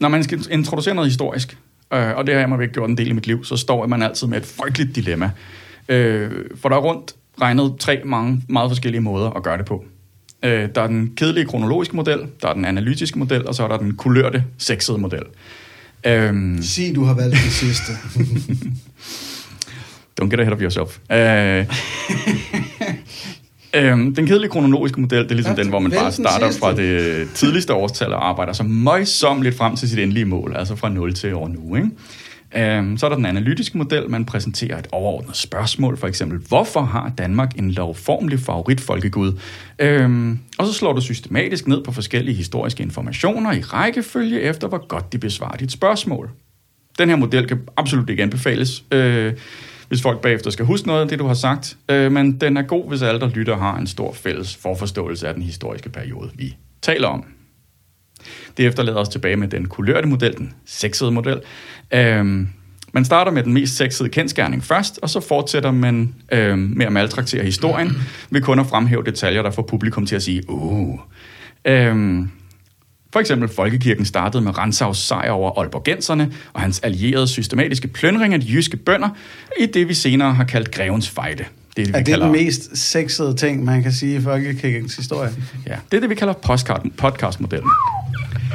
[0.00, 1.58] når man skal introducere noget historisk,
[1.92, 3.86] øh, og det har jeg mig væk gjort en del i mit liv, så står
[3.86, 5.30] man altid med et frygteligt dilemma.
[5.88, 9.84] Øh, for der er rundt regnet tre mange, meget forskellige måder at gøre det på.
[10.42, 13.68] Øh, der er den kedelige kronologiske model, der er den analytiske model, og så er
[13.68, 15.22] der den kulørte, sexede model.
[16.06, 17.92] Øhm, Sig, du har valgt det sidste.
[20.20, 20.98] Don't get ahead of yourself.
[21.12, 21.66] Øh,
[23.92, 26.74] øhm, den kedelige kronologiske model, det er ligesom Ja, den, hvor man bare starter fra
[26.74, 31.14] det tidligste årstal og arbejder så møjsommeligt frem til sit endelige mål, altså fra 0
[31.14, 31.76] til år nu.
[31.76, 31.90] Ikke?
[32.56, 36.80] Øhm, så er der den analytiske model, man præsenterer et overordnet spørgsmål, for eksempel, hvorfor
[36.80, 39.32] har Danmark en lovformelig favoritfolkegud?
[39.78, 44.86] Øhm, og så slår du systematisk ned på forskellige historiske informationer i rækkefølge efter, hvor
[44.86, 46.30] godt de besvarer dit spørgsmål.
[46.98, 49.32] Den her model kan absolut ikke anbefales, øh,
[49.88, 51.76] hvis folk bagefter skal huske noget af det, du har sagt.
[51.90, 55.34] Øh, men den er god, hvis alle, der lytter, har en stor fælles forforståelse af
[55.34, 57.24] den historiske periode, vi taler om.
[58.56, 61.40] Det efterlader os tilbage med den kulørte model, den sexede model.
[61.94, 62.48] Øhm,
[62.92, 66.92] man starter med den mest sexede kendskærning først, og så fortsætter man øhm, med at
[66.92, 67.92] maltraktere historien
[68.30, 70.98] ved kun at fremhæve detaljer, der får publikum til at sige, uh.
[71.64, 72.30] Øhm,
[73.12, 78.40] for eksempel Folkekirken startede med Rensavs sejr over Aalborgenserne og hans allierede systematiske plyndring af
[78.40, 79.08] de jyske bønder
[79.60, 81.44] i det, vi senere har kaldt Grevens Fejde.
[81.78, 84.96] Det er det, Er det kalder, den mest sexede ting, man kan sige i folkekirkens
[84.96, 85.30] historie?
[85.66, 86.34] ja, det er det, vi kalder
[86.96, 87.70] podcastmodellen.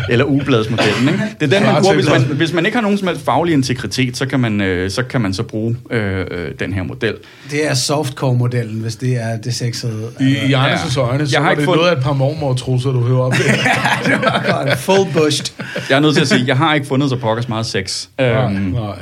[0.09, 1.09] Eller ugebladsmodellen.
[1.09, 1.19] Ikke?
[1.39, 3.25] Det er den, man Ja, bruger, hvis man, hvis man ikke har nogen som helst
[3.25, 6.83] faglig integritet, så kan man, øh, så, kan man så bruge øh, øh, den her
[6.83, 7.13] model.
[7.51, 10.09] Det er softcore-modellen, hvis det er det sexede.
[10.19, 11.01] I, i Anders' Ja.
[11.01, 13.19] øjne, så Jeg har var ikke det fået- noget af et par mormor-trusser, du hører
[13.19, 13.33] op.
[14.67, 15.45] Godt, Full bushed.
[15.89, 18.07] Jeg er nødt til at sige, jeg har ikke fundet så pokkers meget sex.
[18.17, 18.95] nej, Øhm, nej.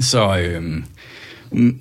[0.00, 0.84] Så øhm,
[1.52, 1.76] mm,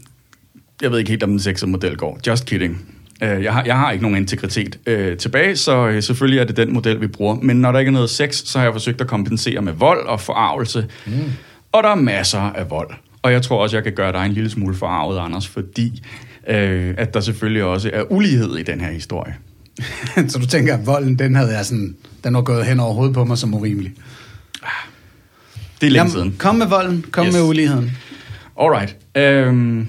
[0.81, 2.19] jeg ved ikke helt, om den sexede model går.
[2.27, 2.85] Just kidding.
[3.23, 6.57] Øh, jeg, har, jeg har ikke nogen integritet øh, tilbage, så øh, selvfølgelig er det
[6.57, 7.35] den model, vi bruger.
[7.35, 10.07] Men når der ikke er noget sex, så har jeg forsøgt at kompensere med vold
[10.07, 10.85] og forarvelse.
[11.05, 11.13] Mm.
[11.71, 12.89] Og der er masser af vold.
[13.21, 16.03] Og jeg tror også, jeg kan gøre dig en lille smule forarvet, Anders, fordi
[16.47, 19.35] øh, at der selvfølgelig også er ulighed i den her historie.
[20.29, 23.13] Så du tænker, at volden, den havde jeg sådan, den var gået hen over hovedet
[23.13, 23.93] på mig som urimelig.
[25.81, 26.25] Det er længe siden.
[26.25, 27.33] Jamen, kom med volden, kom Yes.
[27.33, 27.91] med uligheden.
[28.61, 28.95] Alright.
[29.17, 29.87] Øhm,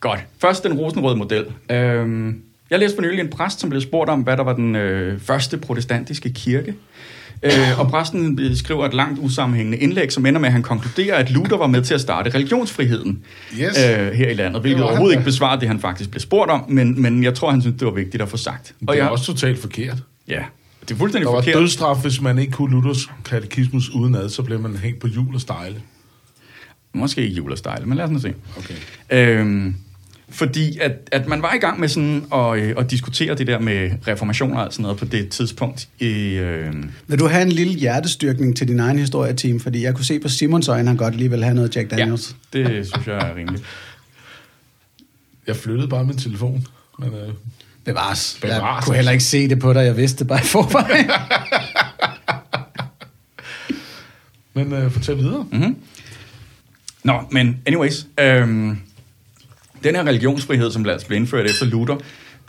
[0.00, 0.20] godt.
[0.38, 1.44] Først den rosenrøde model.
[1.70, 4.76] Øhm, jeg læste for nylig en præst, som blev spurgt om, hvad der var den
[4.76, 6.74] øh, første protestantiske kirke.
[7.42, 11.30] Øh, og præsten skriver et langt usammenhængende indlæg, som ender med, at han konkluderer, at
[11.30, 13.22] Luther var med til at starte religionsfriheden
[13.60, 13.60] Yes.
[13.78, 16.64] øh, her i landet, hvilket var overhovedet ikke besvarer det, han faktisk blev spurgt om,
[16.68, 18.74] men, men jeg tror, han synes, det var vigtigt at få sagt.
[18.80, 19.96] Og Det er jeg, også totalt forkert.
[20.28, 20.42] Ja,
[20.80, 21.54] det er fuldstændig Der var forkert.
[21.54, 25.40] dødsstraf, hvis man ikke kunne Luthers katekismus udenad, så blev man hængt på jul og
[25.40, 25.76] stejle.
[26.92, 28.34] Måske ikke jul og style, men lad os nu se.
[28.58, 28.74] Okay.
[29.38, 29.74] Øhm,
[30.30, 33.58] fordi at, at man var i gang med sådan at, øh, at diskutere det der
[33.58, 35.88] med reformationer og sådan noget på det tidspunkt.
[35.98, 36.72] I, øh,
[37.06, 39.60] Vil du have en lille hjertestyrkning til din egen historieteam?
[39.60, 41.96] Fordi jeg kunne se på Simons øjne, han godt lige vil have noget Jack ja,
[41.96, 42.36] Daniels.
[42.52, 43.64] det synes jeg er rimeligt.
[45.46, 46.66] Jeg flyttede bare min telefon.
[46.98, 47.28] Men, øh,
[47.84, 48.38] Bevares.
[48.42, 51.10] Jeg Bevares, kunne heller ikke se det på dig, jeg vidste det bare i forvejen.
[54.54, 55.46] Men øh, fortæl videre.
[55.52, 55.76] Mm-hmm.
[57.04, 58.06] Nå, men anyways.
[58.20, 58.78] Øhm,
[59.84, 61.96] den her religionsfrihed, som blev indført efter Luther,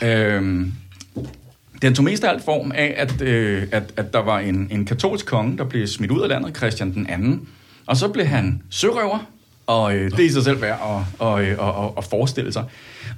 [0.04, 0.68] øh,
[1.82, 4.86] den tog mest af alt form af, at, øh, at, at der var en, en
[4.86, 7.48] katolsk konge, der blev smidt ud af landet, Christian den anden.
[7.86, 9.20] Og så blev han sørøver,
[9.68, 12.64] og øh, det er i sig selv værd at, og, og, og, at forestille sig.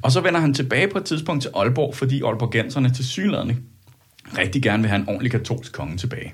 [0.01, 3.55] Og så vender han tilbage på et tidspunkt til Aalborg, fordi Aalborgenserne til synlædende
[4.38, 6.34] rigtig gerne vil have en ordentlig katolsk konge tilbage.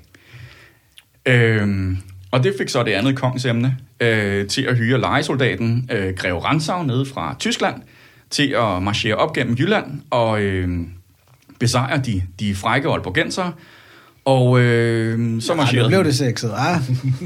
[1.26, 1.98] Øhm,
[2.30, 6.82] og det fik så det andet kongsemne øh, til at hyre legesoldaten øh, Greve Ransau
[6.82, 7.82] nede fra Tyskland
[8.30, 10.80] til at marchere op gennem Jylland og øh,
[11.58, 13.52] besejre de, de frække Aalborgensere.
[14.24, 16.52] Og øh, så, marcherede, blev det sexet.
[16.56, 16.80] Ah,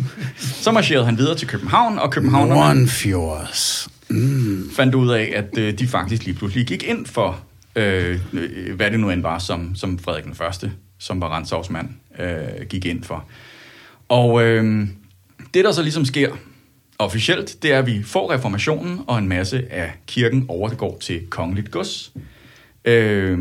[0.64, 3.88] så marcherede han videre til København, og Københavnerne Nordfjords.
[4.76, 7.40] fandt ud af, at øh, de faktisk lige pludselig gik ind for,
[7.76, 11.70] øh, øh, hvad det nu end var, som, som Frederik den Første, som var Rensavs
[11.70, 11.88] mand,
[12.18, 13.24] øh, gik ind for.
[14.12, 14.86] Og øh,
[15.54, 16.36] det, der så ligesom sker
[16.98, 21.70] officielt, det er, at vi får reformationen, og en masse af kirken overgår til kongeligt
[21.70, 22.12] gods.
[22.84, 23.38] Øh,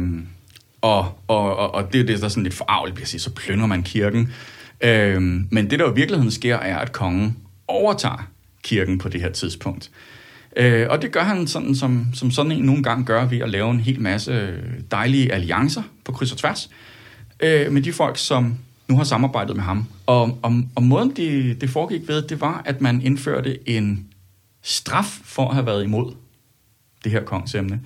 [0.81, 3.67] og, og, og, og det er det, der sådan lidt forarveligt bliver sige, så plyndrer
[3.67, 4.33] man kirken.
[4.81, 8.29] Øh, men det, der i virkeligheden sker, er, at kongen overtager
[8.63, 9.91] kirken på det her tidspunkt.
[10.57, 13.49] Øh, og det gør han sådan, som, som sådan en nogle gange gør ved at
[13.49, 14.53] lave en hel masse
[14.91, 16.69] dejlige alliancer på kryds og tværs
[17.39, 18.57] øh, med de folk, som
[18.87, 19.85] nu har samarbejdet med ham.
[20.05, 24.05] Og, og, og måden det, det foregik ved, det var, at man indførte en
[24.61, 26.13] straf for at have været imod
[27.03, 27.79] det her kongsemne.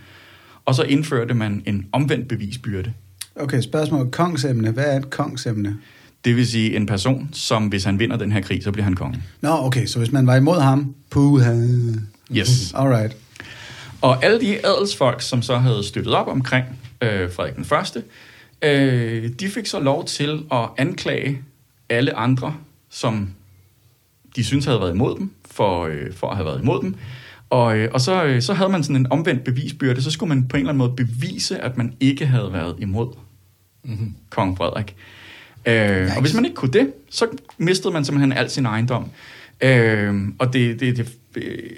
[0.65, 2.93] Og så indførte man en omvendt bevisbyrde.
[3.35, 4.11] Okay, spørgsmål.
[4.11, 4.71] Kongsemne.
[4.71, 5.77] Hvad er et kongsemne?
[6.25, 8.95] Det vil sige en person, som hvis han vinder den her krig, så bliver han
[8.95, 9.23] konge.
[9.41, 11.53] Nå, okay, så hvis man var imod ham, puha.
[12.31, 12.73] Yes.
[12.73, 13.17] Alright.
[14.01, 16.65] Og alle de adelsfolk, som så havde støttet op omkring
[17.01, 18.03] øh, Frederik den Første,
[18.61, 21.41] øh, de fik så lov til at anklage
[21.89, 22.55] alle andre,
[22.89, 23.29] som
[24.35, 26.95] de synes havde været imod dem, for, øh, for at have været imod dem.
[27.49, 30.47] Og, øh, og så, øh, så havde man sådan en omvendt bevisbyrde, så skulle man
[30.47, 33.13] på en eller anden måde bevise, at man ikke havde været imod
[33.83, 34.13] mm-hmm.
[34.29, 34.95] kong Frederik.
[35.65, 37.27] Øh, og hvis man ikke kunne det, så
[37.57, 39.09] mistede man simpelthen al sin ejendom.
[39.61, 41.69] Øh, og det, det, det øh,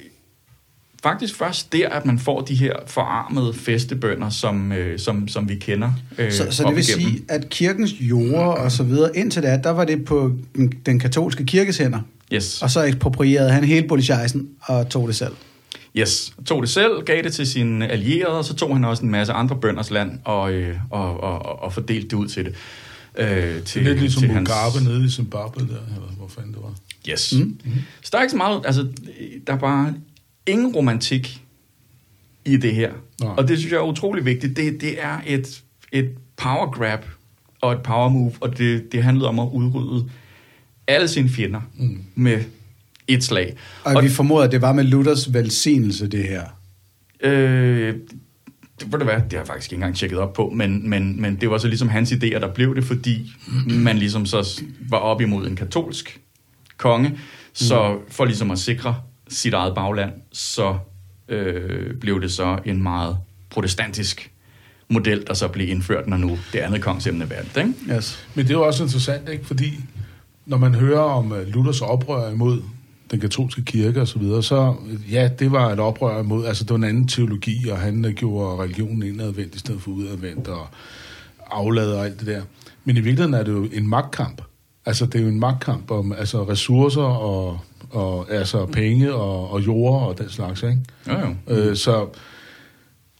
[1.11, 5.55] faktisk først der, at man får de her forarmede festebønder, som, øh, som, som vi
[5.55, 5.91] kender.
[6.17, 7.07] Øh, Så, så det vil igennem.
[7.09, 10.99] sige, at kirkens jorder og så videre, indtil da, der var det på den, den
[10.99, 11.99] katolske kirkes hænder.
[12.33, 12.61] Yes.
[12.61, 15.33] Og så eksproprierede han hele Bolishejsen og tog det selv.
[15.97, 19.11] Yes, tog det selv, gav det til sine allierede, og så tog han også en
[19.11, 22.53] masse andre bønders land og, øh, og, og, og, og fordelte det ud til det.
[23.17, 23.33] Øh, til,
[23.63, 26.73] Det er lidt ligesom til Mugabe nede i Zimbabwe der, eller hvor fanden det var.
[27.09, 27.33] Yes.
[27.37, 27.57] Mm.
[28.01, 28.87] Så der er ikke så meget, altså,
[29.47, 29.93] der er bare
[30.47, 31.41] ingen romantik
[32.45, 32.91] i det her.
[33.21, 33.33] Nej.
[33.37, 34.57] Og det synes jeg er utrolig vigtigt.
[34.57, 37.05] Det, det er et, et power grab
[37.61, 40.09] og et power move, og det, det handlede om at udrydde
[40.87, 42.03] alle sine fjender mm.
[42.15, 42.43] med
[43.07, 43.55] et slag.
[43.83, 46.43] Og, og vi formoder, at det var med Luthers velsignelse, det her.
[47.21, 47.95] Øh,
[48.79, 51.35] det, du hvad, det har jeg faktisk ikke engang tjekket op på, men, men, men
[51.35, 53.31] det var så ligesom hans idé, at der blev det, fordi
[53.67, 56.19] man ligesom så var op imod en katolsk
[56.77, 57.19] konge,
[57.53, 58.95] så for ligesom at sikre
[59.29, 60.77] sit eget bagland, så
[61.29, 63.17] øh, blev det så en meget
[63.49, 64.31] protestantisk
[64.89, 67.57] model, der så blev indført, når nu det andet kongsemne vandt.
[67.57, 67.95] Ikke?
[67.97, 68.27] Yes.
[68.35, 69.45] Men det er jo også interessant, ikke?
[69.45, 69.73] Fordi
[70.45, 72.61] når man hører om uh, Luthers oprør imod
[73.11, 74.75] den katolske kirke og så videre, så
[75.11, 78.11] ja, det var et oprør imod, altså det var en anden teologi, og han uh,
[78.11, 80.67] gjorde religionen indadvendt i stedet for udadvendt og
[81.51, 82.41] aflader og alt det der.
[82.83, 84.41] Men i virkeligheden er det jo en magtkamp.
[84.85, 87.59] Altså det er jo en magtkamp om altså, ressourcer og,
[87.89, 90.77] og altså penge og, og jord og den slags, ikke?
[91.07, 91.55] Jo, jo.
[91.55, 92.07] Øh, så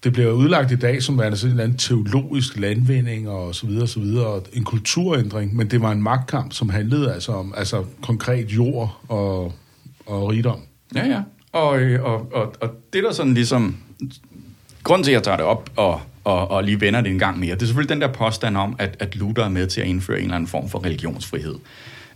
[0.04, 3.68] det bliver udlagt i dag som værende sådan en eller anden teologisk landvinding og så
[3.68, 7.32] videre og så videre, og en kulturændring, men det var en magtkamp, som handlede altså
[7.32, 9.54] om altså konkret jord og,
[10.06, 10.60] og rigdom.
[10.96, 11.22] Ja, ja.
[11.52, 13.78] Og, øh, og, og, og det der sådan ligesom...
[14.84, 17.40] Grunden til, at jeg tager det op og, og, og lige vender det en gang
[17.40, 19.88] mere, det er selvfølgelig den der påstand om, at, at Luther er med til at
[19.88, 21.56] indføre en eller anden form for religionsfrihed.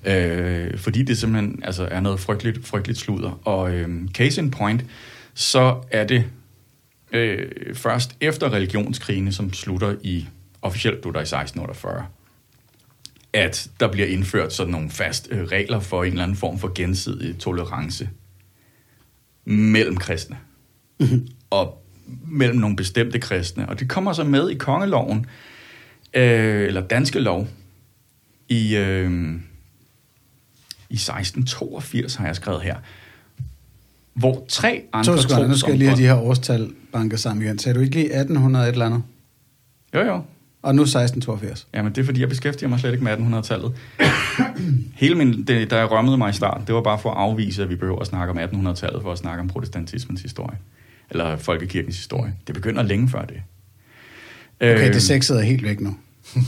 [0.05, 3.47] Øh, fordi det simpelthen altså, er noget frygteligt, frygteligt sludder.
[3.47, 4.85] Og øh, case in point,
[5.33, 6.25] så er det
[7.11, 10.27] øh, først efter religionskrigene, som slutter i,
[10.61, 12.05] officielt slutter i 1648,
[13.33, 16.71] at der bliver indført sådan nogle fast øh, regler for en eller anden form for
[16.75, 18.09] gensidig tolerance
[19.45, 20.37] mellem kristne.
[21.49, 21.83] og
[22.27, 23.69] mellem nogle bestemte kristne.
[23.69, 25.25] Og det kommer så med i kongeloven,
[26.13, 27.47] øh, eller danske lov,
[28.49, 29.31] i, øh,
[30.91, 32.75] i 1682 har jeg skrevet her,
[34.13, 37.45] hvor tre andre To sekunder, nu skal jeg lige have de her årstal banket sammen
[37.45, 37.59] igen.
[37.59, 39.03] Sagde du ikke lige 1800 et eller andet?
[39.93, 40.21] Jo, jo.
[40.61, 41.67] Og nu 1682.
[41.73, 43.73] Jamen, det er fordi, jeg beskæftiger mig slet ikke med 1800-tallet.
[45.01, 47.63] Hele min, det, der jeg rømmede mig i starten, det var bare for at afvise,
[47.63, 50.57] at vi behøver at snakke om 1800-tallet for at snakke om protestantismens historie.
[51.09, 52.33] Eller folkekirkens historie.
[52.47, 53.41] Det begynder længe før det.
[54.61, 55.95] Okay, Øh, det sexede er helt væk nu.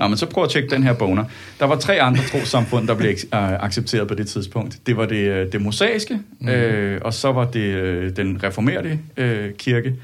[0.00, 1.24] Nå, men så prøv at tjekke den her boner.
[1.58, 4.78] Der var tre andre trosamfund, der blev øh, accepteret på det tidspunkt.
[4.86, 6.48] Det var det, øh, det mosaiske, mm.
[6.48, 9.94] øh, og så var det øh, den reformerede øh, kirke,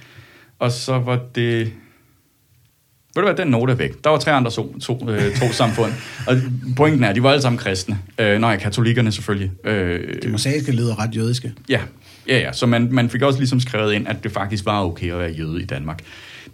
[0.59, 1.73] og så var det...
[3.15, 4.05] Ved du hvad, den note er væk.
[4.05, 5.93] Der var tre andre to, to, øh, trosamfund,
[6.29, 6.37] og
[6.77, 7.99] pointen er, at de var alle sammen kristne.
[8.19, 9.51] Øh, nej, katolikkerne selvfølgelig.
[9.65, 11.53] Øh, Det mosaiske lyder ret jødiske.
[11.69, 11.81] Ja,
[12.29, 12.53] ja, ja.
[12.53, 15.31] Så man, man fik også ligesom skrevet ind, at det faktisk var okay at være
[15.31, 16.03] jøde i Danmark.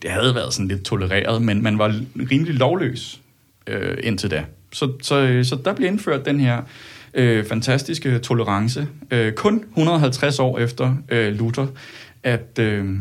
[0.03, 3.22] Det havde været sådan lidt tolereret, men man var rimelig lovløs
[3.66, 4.44] øh, indtil da.
[4.72, 6.62] Så, så, så der blev indført den her
[7.14, 11.66] øh, fantastiske tolerance, øh, kun 150 år efter øh, Luther,
[12.22, 12.96] at, øh,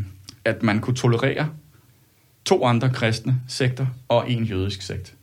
[0.45, 1.49] at man kunne tolerere
[2.45, 5.14] to andre kristne sekter og en jødisk sekt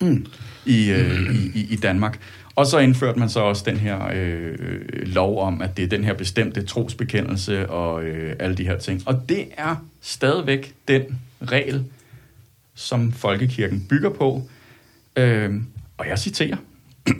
[0.00, 0.26] Mm.
[0.66, 2.20] i, øh, i, i- i Danmark.
[2.56, 4.54] Og så indførte man så også den her øh,
[5.06, 9.02] lov om, at det er den her bestemte trosbekendelse og øh, alle de her ting.
[9.06, 11.02] Og det er stadigvæk den
[11.42, 11.84] regel,
[12.74, 14.48] som folkekirken bygger på.
[15.16, 15.54] Øh,
[15.98, 16.56] og jeg citerer.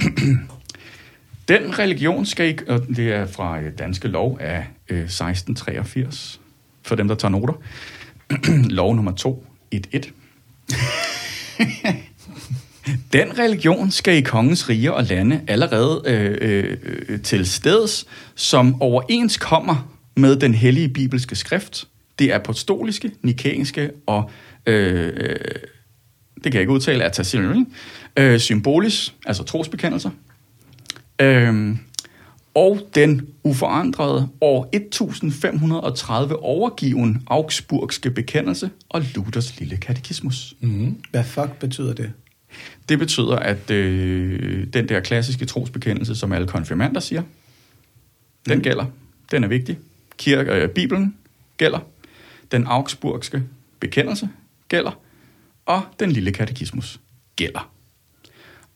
[1.48, 6.40] Den religion skal ikke, og det er fra øh, Danske Lov af øh, 1683,
[6.82, 7.54] for dem, der tager noter.
[8.78, 10.02] lov nummer 2, 1.1.
[13.12, 16.76] Den religion skal i kongens rige og lande allerede øh, øh,
[17.08, 21.88] øh, til steds, som overens kommer med den hellige bibelske skrift.
[22.18, 24.30] Det er apostoliske, nikæiske og,
[24.66, 25.36] øh, øh,
[26.44, 27.66] det kan jeg ikke udtale, atasilion,
[28.16, 30.10] øh, symbolis, altså trosbekendelser.
[31.20, 31.76] Øh,
[32.54, 40.54] og den uforandrede år 1530 overgiven augsburgske bekendelse og Luthers lille katekismus.
[40.60, 41.02] Mm-hmm.
[41.10, 42.12] Hvad fuck betyder det?
[42.88, 47.22] Det betyder, at øh, den der klassiske trosbekendelse, som alle konfirmander siger,
[48.48, 48.84] den gælder.
[49.30, 49.78] Den er vigtig.
[50.16, 51.14] Kirke, øh, Bibelen
[51.56, 51.78] gælder.
[52.52, 53.42] Den augsburgske
[53.80, 54.28] bekendelse
[54.68, 55.00] gælder.
[55.66, 57.00] Og den lille katekismus
[57.36, 57.70] gælder.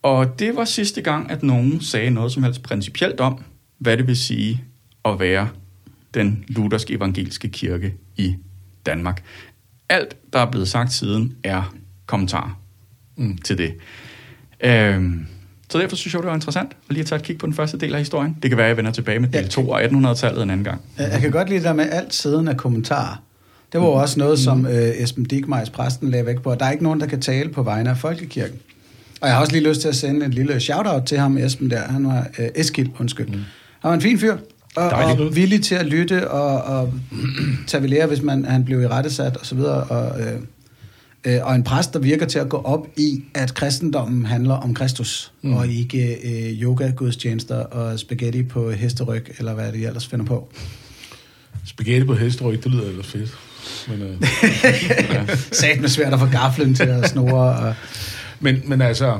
[0.02, 3.44] Og det var sidste gang, at nogen sagde noget som helst principielt om,
[3.78, 4.64] hvad det vil sige
[5.04, 5.48] at være
[6.14, 8.36] den lutherske evangeliske kirke i
[8.86, 9.22] Danmark.
[9.88, 11.74] Alt, der er blevet sagt siden, er
[12.06, 12.60] kommentarer
[13.16, 13.38] mm.
[13.38, 13.74] til det.
[14.60, 15.26] Øhm,
[15.70, 17.54] så derfor synes jeg, det var interessant at lige at tage et kig på den
[17.54, 18.36] første del af historien.
[18.42, 19.48] Det kan være, at jeg vender tilbage med del Ja.
[19.48, 20.80] 2 og 1800-tallet en anden gang.
[20.98, 23.22] Jeg, kan godt lide det der med alt siden af kommentarer.
[23.72, 26.66] Det var jo også noget, som øh, Esben Digmeiers præsten lagde væk på, at der
[26.66, 28.58] er ikke nogen, der kan tale på vegne af Folkekirken.
[29.20, 31.70] Og jeg har også lige lyst til at sende en lille shout-out til ham, Esben
[31.70, 31.80] der.
[31.80, 33.26] Han var øh, Eskild, undskyld.
[33.28, 33.32] Mm.
[33.80, 34.36] Han var en fin fyr,
[34.76, 35.20] og, Dejligt.
[35.20, 36.94] og villig til at lytte og, og
[37.66, 39.84] tage ved lære, hvis man, han blev i rettesat og så videre.
[39.84, 40.40] Og, øh,
[41.24, 44.74] øh, og en præst, der virker til at gå op i, at kristendommen handler om
[44.74, 45.54] Kristus, mm.
[45.54, 50.48] og ikke øh, yoga-gudstjenester og spaghetti på hesteryg, eller hvad det ellers finder på.
[51.64, 53.38] Spaghetti på hesteryg, det lyder ellers fedt.
[53.88, 54.16] Men, øh,
[55.52, 57.56] Sat med svært at få gaflen til at snore.
[57.56, 57.74] Og,
[58.40, 59.18] men, men altså,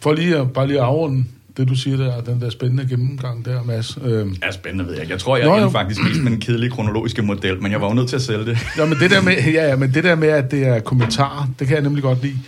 [0.00, 1.24] for lige at, bare lige at afrunde
[1.56, 3.98] det, du siger der, den der spændende gennemgang der, Mads.
[4.04, 5.10] Øh, Ja, spændende ved jeg.
[5.10, 5.68] Jeg tror, jeg Nå, er jo.
[5.70, 8.44] faktisk mest med den kedelige kronologiske model, men jeg var jo nødt til at sælge
[8.46, 8.58] det.
[8.78, 11.48] ja, men det der med, ja, ja, men det der med, at det er kommentarer,
[11.58, 12.38] det kan jeg nemlig godt lide.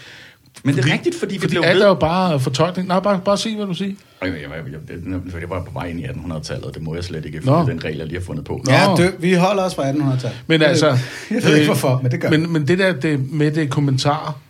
[0.64, 1.82] Men det er rigtigt, fordi vi fordi blev alt ved...
[1.82, 2.88] er jo bare fortolkning.
[2.88, 3.94] Nej, bare, bare sig, hvad du siger.
[4.22, 7.04] Jeg, jeg, jeg, jeg, det, det var på vej ind i 1800-tallet, det må jeg
[7.04, 7.52] slet ikke, Nå.
[7.52, 8.62] for den regel, jeg lige har fundet på.
[8.66, 8.72] Nå.
[8.72, 10.42] ja, dø, vi holder os fra 1800-tallet.
[10.46, 10.86] Men Jeg altså...
[11.30, 14.40] Jeg ved ikke hvorfor, men det gør men, men det der det, med det kommentarer,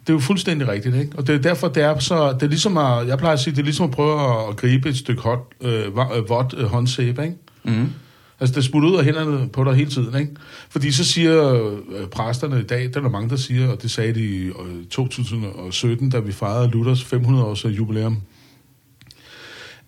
[0.00, 1.18] det er jo fuldstændig rigtigt, ikke?
[1.18, 2.32] Og det er derfor, det er så...
[2.32, 4.88] Det er ligesom at, jeg plejer at sige, det er ligesom at prøve at gribe
[4.88, 7.36] et stykke hot, øh, øh, vådt øh, håndsæbe, ikke?
[7.64, 7.92] Mm.
[8.40, 10.32] Altså, det sputter ud af hænderne på dig hele tiden, ikke?
[10.68, 13.90] Fordi så siger øh, præsterne i dag, det er der mange, der siger, og det
[13.90, 18.16] sagde de i øh, 2017, da vi fejrede Luthers 500-års øh, jubilæum,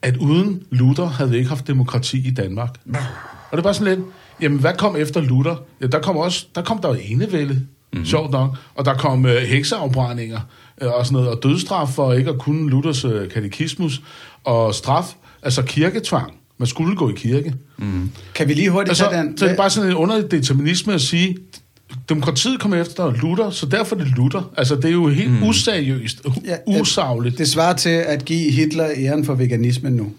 [0.03, 2.81] at uden Luther havde vi ikke haft demokrati i Danmark.
[3.51, 4.09] Og det var sådan lidt,
[4.41, 5.57] jamen hvad kom efter Luther?
[5.81, 8.07] Ja, der kom også, der kom der jo enevælde, mm-hmm.
[8.07, 10.41] sjovt nok, og der kom øh, hekseafbrændinger
[10.83, 14.03] øh, og sådan noget, og dødstraf for ikke at kunne Luthers øh, katekismus,
[14.45, 16.40] og straf, altså kirketvang.
[16.61, 17.55] Man skulle gå i kirke.
[18.35, 19.39] Kan vi lige hurtigt Altså, tage den?
[19.39, 21.37] så er det bare sådan en underlig determinisme at sige,
[22.09, 24.51] demokratiet kom efter Luther, så derfor er det Luther.
[24.57, 25.43] Altså, det er jo helt mm.
[25.43, 27.39] useriøst, Ja, usagligt.
[27.39, 30.13] Det svarer til at give Hitler æren for veganismen nu.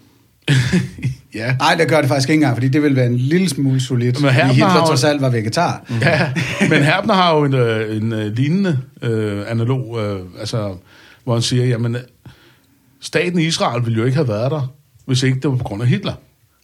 [1.34, 1.54] ja.
[1.58, 4.14] Nej, det gør det faktisk ikke engang, fordi det vil være en lille smule solidt,
[4.14, 5.84] Men fordi Herbner Hitler har jo- trods alt var vegetar.
[5.88, 5.94] Mm.
[6.02, 6.32] ja,
[6.70, 10.74] men Herbner har jo en, øh, en øh, lignende øh, analog, øh, altså,
[11.24, 12.00] hvor han siger, jamen, øh,
[13.00, 14.72] staten Israel ville jo ikke have været der,
[15.06, 16.12] hvis ikke det var på grund af Hitler.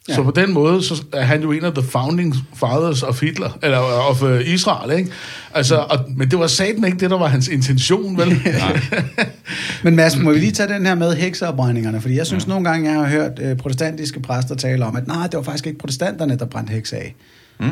[0.08, 0.14] Ja.
[0.14, 3.58] Så på den måde, så er han jo en af the founding fathers of Hitler,
[3.62, 5.10] eller of uh, Israel, ikke?
[5.54, 8.28] Altså, og, men det var satan ikke det, der var hans intention, vel?
[9.84, 12.00] men Mads, må vi lige tage den her med hekseopbrændingerne?
[12.00, 12.48] Fordi jeg synes ja.
[12.48, 15.66] nogle gange, jeg har hørt uh, protestantiske præster tale om, at nej, det var faktisk
[15.66, 17.14] ikke protestanterne, der brændte hekse af.
[17.60, 17.66] Mm.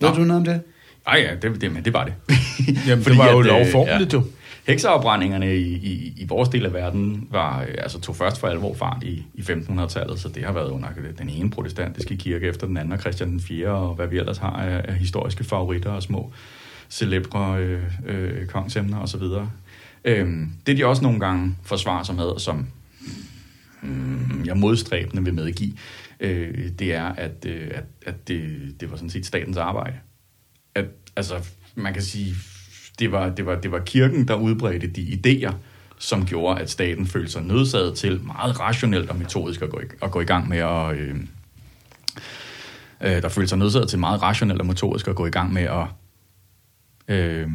[0.00, 0.60] Ved du noget om det?
[1.06, 2.14] Nej, ja, det, det, men det var det.
[2.88, 4.18] Jamen, Fordi, det var jo lovformeligt, ja.
[4.18, 4.24] jo.
[4.66, 8.74] Hekseafbrændingerne i, i, i vores del af verden var, øh, altså, tog først for alvor
[8.74, 10.88] fart i, i 1500-tallet, så det har været under
[11.18, 14.38] den ene protestantiske kirke efter den anden, og Christian den 4., og hvad vi ellers
[14.38, 16.32] har af, af historiske favoritter og små
[16.90, 19.22] celebre øh, øh, kongsemner osv.
[20.04, 22.66] Øhm, det de også nogle gange forsvarer sig med, som
[23.82, 25.72] mm, jeg modstræbende vil medgive,
[26.20, 29.96] øh, det er, at, øh, at, at det, det var sådan set statens arbejde.
[30.74, 30.86] At,
[31.16, 31.34] altså,
[31.74, 32.34] man kan sige,
[32.98, 35.52] det var, det, var, det var kirken, der udbredte de idéer,
[35.98, 39.84] som gjorde, at staten følte sig nødsaget til meget rationelt og metodisk at gå i,
[40.02, 40.96] at gå i gang med at...
[40.96, 41.14] Øh,
[43.00, 45.62] øh, der følte sig nødsaget til meget rationelt og metodisk at gå i gang med
[45.62, 45.86] at
[47.08, 47.46] øh,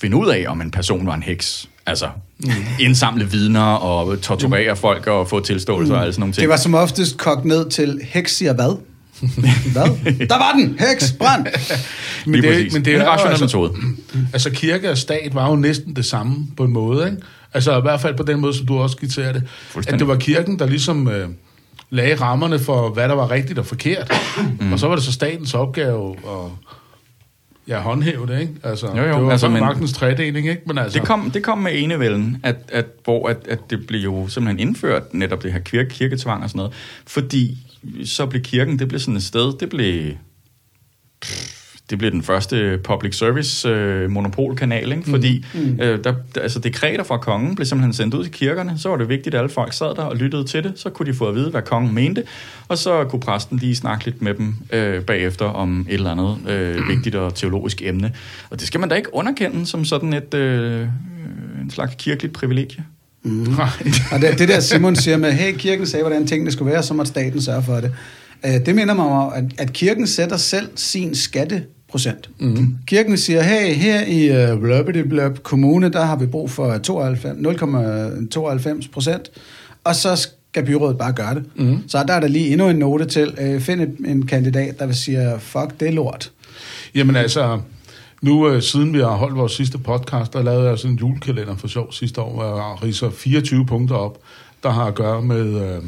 [0.00, 1.68] finde ud af, om en person var en heks.
[1.86, 2.50] Altså, mm.
[2.80, 4.78] indsamle vidner og torturere mm.
[4.78, 5.96] folk og få tilståelser mm.
[5.96, 6.40] og alle sådan nogle ting.
[6.40, 8.91] Det var som oftest kogt ned til heks siger hvad?
[9.72, 10.26] Hvad?
[10.26, 10.78] Der var den!
[10.78, 11.12] Heks!
[11.12, 11.46] Brand!
[12.26, 13.72] men, det, men det er en rationel altså, metode.
[14.32, 17.22] Altså, kirke og stat var jo næsten det samme på en måde, ikke?
[17.54, 19.42] Altså, i hvert fald på den måde, som du også skitserer det.
[19.88, 21.28] At det var kirken, der ligesom øh,
[21.90, 24.12] lagde rammerne for, hvad der var rigtigt og forkert.
[24.60, 24.72] Mm.
[24.72, 26.50] Og så var det så statens opgave at
[27.68, 28.54] ja, håndhæve det, ikke?
[28.62, 30.62] Altså, jo, jo, det var altså, men, magtens tredeling, ikke?
[30.66, 30.98] Men altså...
[30.98, 34.68] det, kom, det kom med enevælden, at, at, hvor at, at det blev jo simpelthen
[34.68, 36.72] indført, netop det her kirke, kirketvang og sådan noget,
[37.06, 37.58] fordi
[38.04, 40.14] så blev kirken, det blev sådan et sted, det blev...
[41.90, 45.10] det blev den første public service øh, monopolkanal, ikke?
[45.10, 45.60] fordi mm.
[45.60, 45.80] Mm.
[45.80, 49.08] Øh, der, altså dekreter fra kongen blev simpelthen sendt ud til kirkerne, så var det
[49.08, 51.34] vigtigt, at alle folk sad der og lyttede til det, så kunne de få at
[51.34, 52.24] vide, hvad kongen mente,
[52.68, 56.50] og så kunne præsten lige snakke lidt med dem øh, bagefter om et eller andet
[56.50, 58.12] øh, vigtigt og teologisk emne.
[58.50, 60.88] Og det skal man da ikke underkende som sådan et øh,
[61.62, 62.84] en slags kirkeligt privilegie.
[63.24, 63.54] Mm.
[64.12, 66.94] og det, det der Simon siger med, hey, kirken sagde, hvordan tingene skulle være, så
[66.94, 67.92] må staten sørge for det.
[68.44, 72.30] Uh, det minder mig om, at, at kirken sætter selv sin skatteprocent.
[72.38, 72.76] Mm.
[72.86, 76.72] Kirken siger, hey, her i uh, Bløbbedebløb Kommune, der har vi brug for
[78.82, 79.30] 0,92 procent,
[79.84, 81.44] og så skal byrådet bare gøre det.
[81.56, 81.78] Mm.
[81.88, 84.96] Så der er der lige endnu en note til, uh, find en kandidat, der vil
[84.96, 86.30] sige, fuck, det er lort.
[86.94, 87.60] Jamen altså,
[88.22, 91.56] nu, øh, siden vi har holdt vores sidste podcast, der lavede jeg sådan en julekalender
[91.56, 94.18] for sjov sidste år, hvor jeg riser 24 punkter op,
[94.62, 95.82] der har at gøre med øh,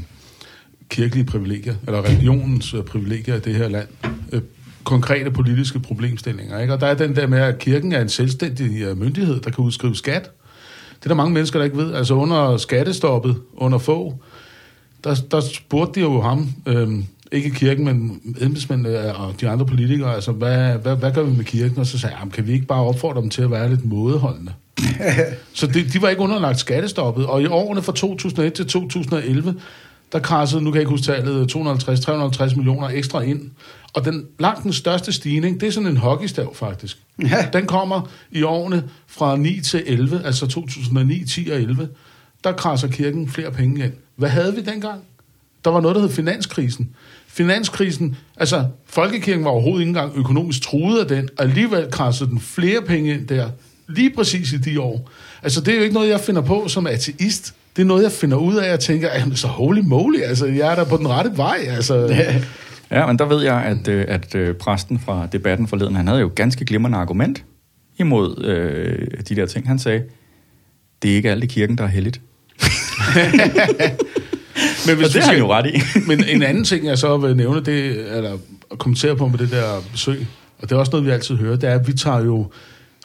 [0.89, 3.89] kirkelige privilegier, eller religionens øh, privilegier i det her land.
[4.33, 4.43] Øh,
[4.85, 6.61] konkrete politiske problemstillinger.
[6.61, 6.73] Ikke?
[6.73, 9.65] Og der er den der med, at kirken er en selvstændig øh, myndighed, der kan
[9.65, 10.31] udskrive skat.
[10.99, 11.95] Det er der mange mennesker, der ikke ved.
[11.95, 14.15] Altså under skattestoppet, under få,
[15.05, 16.89] der, der spurgte de jo ham, øh,
[17.35, 21.45] ikke kirken, men embedsmændene og de andre politikere, altså, hvad, hvad, hvad gør vi med
[21.45, 21.79] kirken?
[21.79, 24.53] Og så sagde jeg, kan vi ikke bare opfordre dem til at være lidt mådeholdende?
[25.53, 29.55] så de, de var ikke underlagt skattestoppet, og i årene fra 2001 til 2011,
[30.13, 33.51] der krassede, nu kan jeg ikke huske tallet, 250-350 millioner ekstra ind.
[33.93, 36.99] Og den langt den største stigning, det er sådan en hockeystav faktisk.
[37.23, 37.49] Ja.
[37.53, 41.89] Den kommer i årene fra 9 til 11, altså 2009, 10 og 11.
[42.45, 43.93] Der krasser kirken flere penge ind.
[44.17, 45.01] Hvad havde vi dengang?
[45.65, 46.91] Der var noget, der hed finanskrisen.
[47.35, 52.41] Finanskrisen, altså Folkekirken var overhovedet ikke engang økonomisk truet af den, og alligevel krassede den
[52.41, 53.49] flere penge ind der,
[53.89, 55.11] lige præcis i de år.
[55.43, 57.55] Altså det er jo ikke noget, jeg finder på som ateist.
[57.77, 60.71] Det er noget, jeg finder ud af, og tænker, jamen så holy moly, altså jeg
[60.73, 61.59] er der på den rette vej.
[61.69, 61.95] Altså.
[62.91, 66.07] Ja, men der ved jeg, at, øh, at, at øh, præsten fra debatten forleden, han
[66.07, 67.45] havde jo ganske glimrende argument
[67.99, 69.67] imod øh, de der ting.
[69.67, 70.03] Han sagde,
[71.03, 72.21] det er ikke alt i kirken, der er heldigt.
[74.87, 75.81] men hvis og det har han jo ret i.
[76.09, 78.39] men en anden ting, jeg så vil nævne, det, eller
[78.71, 80.27] at kommentere på med det der besøg,
[80.59, 82.51] og det er også noget, vi altid hører, det er, at vi tager jo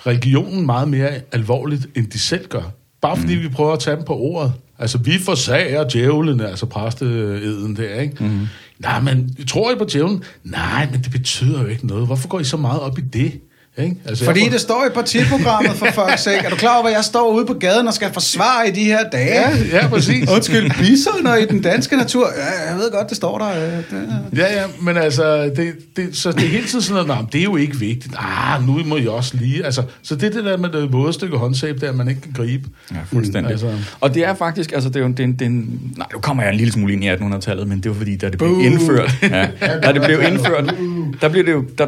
[0.08, 2.72] religionen meget mere alvorligt, end de selv gør.
[3.02, 3.42] Bare fordi mm.
[3.42, 4.54] vi prøver at tage dem på ordet.
[4.80, 8.24] Altså, vi forsager djævlen, altså præsteeden der, ikke?
[8.24, 8.48] Mm.
[8.80, 10.24] Nej, men tror I på djævlen?
[10.44, 12.06] Nej, men det betyder jo ikke noget.
[12.06, 13.40] Hvorfor går I så meget op i det?
[13.84, 13.96] Ikke?
[14.06, 14.50] Altså, Fordi får...
[14.50, 16.46] det står i partiprogrammet for fuck's sake.
[16.46, 18.84] Er du klar over, hvad jeg står ude på gaden og skal forsvare i de
[18.84, 19.50] her dage?
[19.50, 20.30] Ja, ja præcis.
[20.30, 22.28] Undskyld, bisoner i den danske natur.
[22.38, 23.54] Ja, jeg ved godt, det står der.
[23.92, 24.38] Det...
[24.38, 27.44] Ja, ja, men altså, det, det, så det er hele tiden sådan noget, det er
[27.44, 28.16] jo ikke vigtigt.
[28.18, 29.66] Ah, nu må I også lige.
[29.66, 32.70] Altså, så det er det der med det vådstykke håndsæb, der man ikke kan gribe.
[32.92, 33.52] Ja, fuldstændig.
[33.52, 33.72] Altså.
[34.00, 36.58] Og det er faktisk, altså det er jo det, det, nej, nu kommer jeg en
[36.58, 39.94] lille smule ind i 1800-tallet, men det var fordi, da det blev indført, ja, da
[39.94, 40.76] det blev indført,
[41.22, 41.88] der blev det jo, der,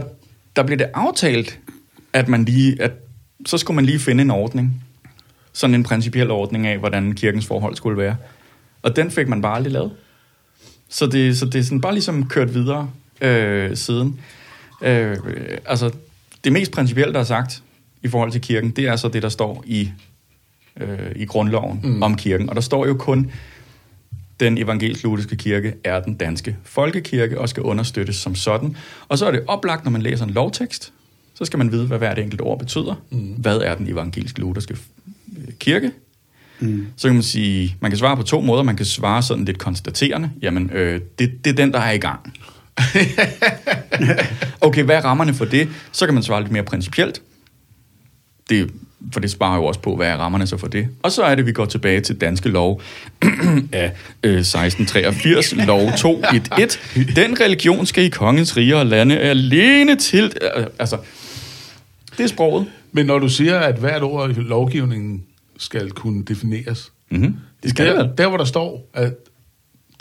[0.56, 1.60] der blev det aftalt,
[2.14, 2.92] at man lige, at
[3.46, 4.84] så skulle man lige finde en ordning.
[5.54, 8.16] Sådan en principiel ordning af, hvordan kirkens forhold skulle være.
[8.82, 9.92] Og den fik man bare aldrig lavet.
[10.90, 12.90] Så det, så det er sådan bare ligesom kørt videre
[13.22, 14.20] øh, siden.
[14.82, 15.18] Øh,
[15.66, 15.92] altså,
[16.44, 17.64] det mest principielle, der er sagt
[18.04, 19.92] i forhold til kirken, det er så det, der står i,
[20.80, 22.04] øh, i grundloven mm.
[22.04, 22.50] om kirken.
[22.50, 23.32] Og der står jo kun,
[24.40, 28.78] den evangelisk-lutherske kirke er den danske folkekirke og skal understøttes som sådan.
[29.08, 30.94] Og så er det oplagt, når man læser en lovtekst,
[31.42, 33.02] så skal man vide, hvad hvert enkelt ord betyder.
[33.10, 33.20] Mm.
[33.20, 34.76] Hvad er den evangelisk-lutherske
[35.38, 35.92] øh, kirke?
[36.60, 36.88] Mm.
[36.98, 38.64] Så kan man sige, man kan svare på to måder.
[38.64, 40.32] Man kan svare sådan lidt konstaterende.
[40.42, 42.34] Jamen, øh, det, det er den, der er i gang.
[44.68, 45.70] okay, hvad er rammerne for det?
[45.92, 47.22] Så kan man svare lidt mere principielt.
[48.50, 48.72] Det,
[49.14, 50.88] for det sparer jo også på, hvad er rammerne så for det.
[51.04, 52.82] Og så er det, vi går tilbage til danske lov
[53.72, 53.92] af
[54.24, 57.14] øh, 1683, lov 2.1.1.
[57.22, 60.34] Den religion skal i kongens rige og lande alene til...
[60.58, 60.98] Øh, altså,
[62.24, 62.66] det er sproget.
[62.92, 65.24] Men når du siger, at hvert ord i lovgivningen
[65.58, 67.36] skal kunne defineres, Mm-hmm.
[67.64, 69.14] Det skal der, der hvor der står, at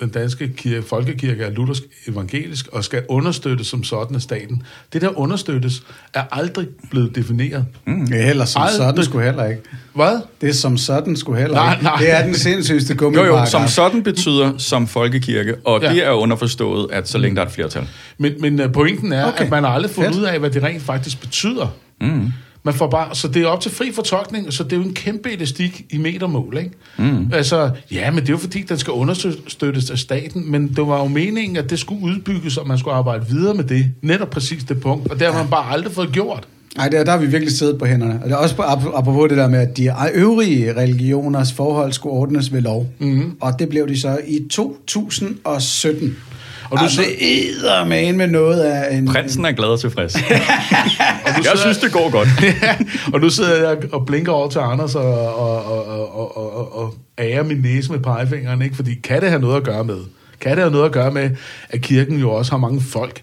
[0.00, 4.62] den danske kirke, folkekirke er luthersk evangelisk og skal understøttes som sådan af staten.
[4.92, 5.82] Det der understøttes
[6.14, 7.66] er aldrig blevet defineret.
[7.86, 8.06] Mm.
[8.06, 8.76] Det er heller som Aldrig.
[8.76, 9.62] sådan skulle heller ikke.
[9.94, 10.20] Hvad?
[10.40, 11.84] Det er som sådan skulle heller Nej, ikke.
[11.84, 11.96] nej.
[12.00, 13.46] Det er den sindssygste Jo, gummiparagraf.
[13.46, 15.92] jo, som sådan betyder som folkekirke, og Ja.
[15.92, 17.88] det er underforstået, at så længe der er et flertal.
[18.18, 19.32] Men, men øh, pointen er, Okay.
[19.34, 19.44] okay.
[19.44, 20.20] at man har aldrig fundet Fedt.
[20.22, 21.74] ud af, hvad det rent faktisk betyder.
[22.00, 22.26] Mm.
[22.62, 24.94] Man får bare, så det er op til fri fortolkning, så det er jo en
[24.94, 26.70] kæmpe elastik i metermål, ikke?
[26.98, 27.30] Mm.
[27.32, 30.98] Altså, ja, men det er jo fordi, den skal understøttes af staten, men det var
[30.98, 34.64] jo meningen, at det skulle udbygges, og man skulle arbejde videre med det, netop præcis
[34.64, 36.48] det punkt, og det har man bare aldrig fået gjort.
[36.76, 38.14] Nej, der, der har vi virkelig siddet på hænderne.
[38.22, 41.92] Og det er også på, ap- apropos det der med, at de øvrige religioners forhold
[41.92, 42.86] skulle ordnes ved lov.
[42.98, 43.36] Mm-hmm.
[43.40, 46.16] Og det blev de så i 2017.
[46.70, 49.06] Og du altså, så- det æder med med noget af en...
[49.06, 50.14] Prinsen er glad og tilfreds.
[50.16, 50.28] Og du
[51.26, 52.28] Jeg sidder- synes, det går godt.
[53.14, 56.76] og nu sidder jeg og blinker over til Anders og, og, og, og, og, og,
[56.78, 58.76] og ærer min næse med pegefingeren, ikke?
[58.76, 59.98] Fordi kan det have noget at gøre med?
[60.40, 61.30] Kan det have noget at gøre med,
[61.70, 63.22] at kirken jo også har mange folk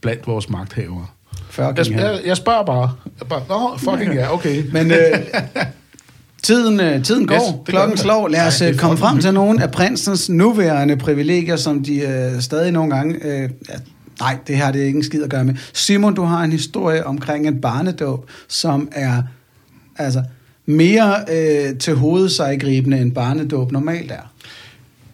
[0.00, 1.06] blandt vores magthavere?
[1.50, 2.90] Fucking Jeg, jeg, jeg spørger bare.
[3.20, 4.62] Jeg bare Nå, fucking ja, okay.
[4.72, 4.98] Men øh,
[6.44, 8.28] tiden, øh, tiden går, Yes, klokken slår.
[8.28, 12.00] Lad os Nej, øh, er komme frem til nogle af prinsens nuværende privilegier, som de
[12.00, 13.14] øh, stadig nogle gange...
[13.14, 13.74] Øh, ja,
[14.20, 15.54] nej, det har det ikke en skid at gøre med.
[15.72, 19.22] Simon, du har en historie omkring en barnedåb, som er
[19.96, 20.22] altså
[20.66, 24.32] mere øh, til hovedsejgribende end barnedåb normalt er.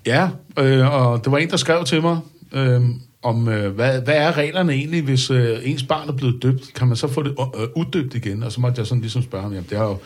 [0.07, 0.29] Ja,
[0.59, 2.19] øh, og det var en, der skrev til mig,
[2.53, 2.81] øh,
[3.23, 6.75] om øh, hvad, hvad er reglerne egentlig, hvis øh, ens barn er blevet døbt?
[6.75, 8.43] Kan man så få det øh, uddøbt igen?
[8.43, 9.99] Og så måtte jeg sådan ligesom spørge ham, jamen det har jo,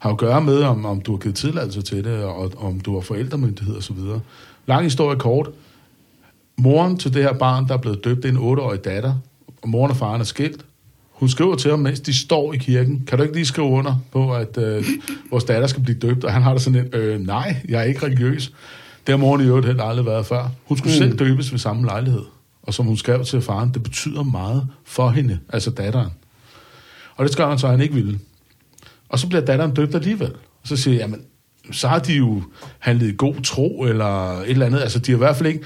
[0.00, 2.94] har at gøre med, om, om du har givet tilladelse til det, og om du
[2.94, 4.20] har forældremyndighed videre.
[4.66, 5.50] Lang historie kort.
[6.56, 9.14] Moren til det her barn, der er blevet døbt, det er en 8-årig datter,
[9.62, 10.64] og moren og faren er skilt.
[11.10, 13.96] Hun skriver til ham, mens de står i kirken, kan du ikke lige skrive under
[14.12, 14.84] på, at øh,
[15.30, 16.24] vores datter skal blive døbt?
[16.24, 18.52] Og han har da sådan en, øh, nej, jeg er ikke religiøs.
[19.06, 20.48] Det har moren i øvrigt heller aldrig været før.
[20.64, 20.98] Hun skulle mm.
[20.98, 22.22] selv døbes ved samme lejlighed.
[22.62, 26.10] Og som hun skrev til faren, det betyder meget for hende, altså datteren.
[27.16, 28.18] Og det skrev han så, at han ikke ville.
[29.10, 30.32] Og så bliver datteren døbt alligevel.
[30.32, 31.20] Og så siger jeg, jamen,
[31.72, 32.42] så har de jo
[32.78, 34.80] handlet i god tro, eller et eller andet.
[34.80, 35.64] Altså, de har i hvert fald ikke...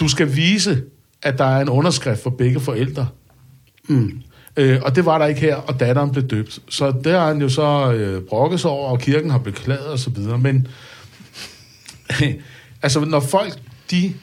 [0.00, 0.82] Du skal vise,
[1.22, 3.08] at der er en underskrift for begge forældre.
[3.88, 4.22] Mm.
[4.56, 6.60] Øh, og det var der ikke her, og datteren blev døbt.
[6.68, 9.98] Så der har han jo så øh, brokket sig over, og kirken har beklaget og
[9.98, 10.38] så videre.
[10.38, 10.68] Men
[12.82, 13.58] altså, når folk,
[13.90, 14.14] de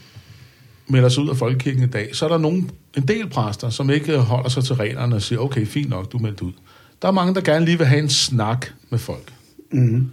[0.88, 3.90] melder sig ud af folkekirken i dag, så er der nogen, en del præster, som
[3.90, 6.52] ikke holder sig til reglerne og siger, okay, fint nok, du er meldt ud.
[7.06, 9.34] Der er mange, der gerne lige vil have en snak med folk.
[9.72, 10.08] Mm.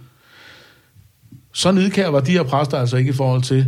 [1.53, 3.65] Så nidkær var de her præster altså ikke i forhold til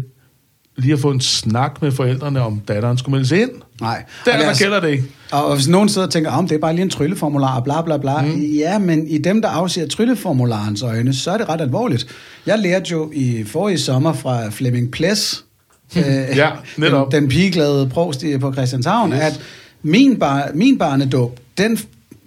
[0.77, 3.49] lige at få en snak med forældrene, om datteren skulle meldes ind.
[3.81, 4.03] Nej.
[4.25, 5.03] Der, Og der os- gælder det ikke.
[5.31, 7.81] Og hvis nogen sidder og tænker, om det er bare lige en trylleformular, og bla
[7.81, 8.21] bla bla.
[8.21, 8.41] Mm.
[8.41, 12.07] Ja, men i dem, der afsiger trylleformularens øjne, så er det ret alvorligt.
[12.45, 15.45] Jeg lærte jo i forrige sommer fra Flemming Ples,
[15.97, 16.03] øh,
[16.35, 17.11] Ja, netop.
[17.11, 19.19] den, den pigeglade provst i- på Christianshavn, yes.
[19.19, 19.41] at
[19.83, 21.79] min, bar, min barnedåb, den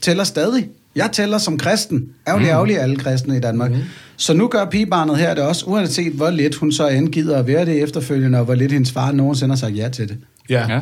[0.03, 0.69] tæller stadig.
[0.99, 2.05] Jeg tæller som kristen.
[2.29, 3.71] Ærgerlig, ærgerlig alle kristne i Danmark.
[3.71, 3.77] Mm.
[4.17, 7.47] Så nu gør pigebarnet her det også, uanset hvor lidt hun så end gider at
[7.47, 10.17] være det efterfølgende, og hvor lidt hendes far nogensinde har sagt ja til det.
[10.51, 10.67] Ja.
[10.73, 10.81] Ja.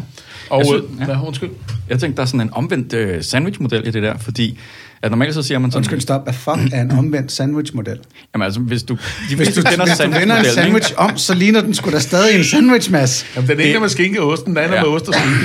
[0.50, 1.12] Og, Jeg synes- øh, ja.
[1.12, 1.50] ja, undskyld.
[1.90, 4.58] Jeg tænkte, der er sådan en omvendt øh, sandwichmodel i det der, fordi
[5.02, 5.78] at normalt så siger man sådan...
[5.80, 6.24] Undskyld, stop.
[6.24, 7.98] Hvad fuck er en omvendt sandwichmodel?
[8.34, 8.98] Jamen altså, hvis du...
[9.30, 11.98] De Hvis du, kender hvis du vender en sandwich om, så ligner den sgu da
[11.98, 13.26] stadig en sandwich, Mads.
[13.36, 14.80] Jamen, den ene Det- er med skinke og osten, den anden Ja.
[14.82, 15.38] med ost og skinke.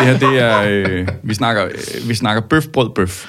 [0.00, 0.62] Det her, det er...
[1.00, 3.26] Øh, vi, snakker, øh, vi snakker bøf, brød, bøf.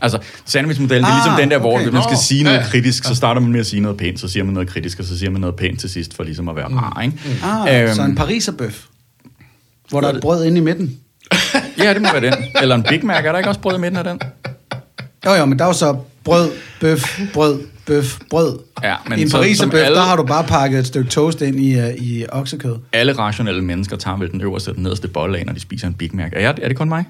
[0.00, 1.82] Altså, sandwichmodellen, det er Ah, ligesom den der, hvor okay.
[1.82, 2.62] hvis man skal sige noget ja.
[2.64, 5.04] kritisk, så starter man med at sige noget pænt, så siger man noget kritisk, og
[5.04, 7.18] så siger man noget pænt til sidst, for ligesom at være rar, ikke?
[7.44, 8.84] Ah, Øhm, så en pariserbøf.
[9.88, 10.96] Hvor der er et brød inde i midten.
[11.78, 12.34] Ja, det må være den.
[12.62, 14.20] Eller en Big Mac, er der ikke også brød i midten af den?
[15.26, 18.58] Jo, jo, men der er jo så brød, bøf, brød, bøf, brød.
[18.82, 21.60] Ja, men I en pariserbøf, alle- der har du bare pakket et stykke toast ind
[21.60, 22.76] i, uh, i oksekød.
[22.92, 25.86] Alle rationelle mennesker tager vel den øverste og den nederste bolle af, når de spiser
[25.86, 26.30] en Big Mac.
[26.32, 27.04] Er, jeg, er det kun mig?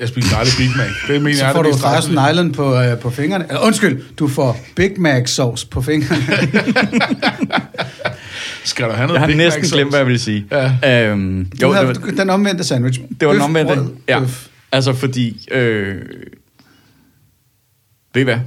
[0.00, 0.86] Jeg spiser aldrig Big Mac.
[1.08, 2.30] Det mener Så jeg, får det du rationelle.
[2.30, 3.44] Island på, uh, på fingrene.
[3.48, 6.22] Eller, undskyld, du får Big Mac sauce på fingrene.
[8.64, 10.46] Skal du have noget Jeg har Big næsten Mac glemt, hvad jeg ville sige.
[10.82, 11.08] Ja.
[11.10, 13.00] Øhm, Jo, jo, havde, det, var, den omvendte sandwich.
[13.20, 13.74] det var den omvendte.
[13.74, 14.46] brød, Ja, bøf.
[14.72, 15.48] altså fordi...
[15.50, 15.96] Øh,
[18.14, 18.38] ved I hvad?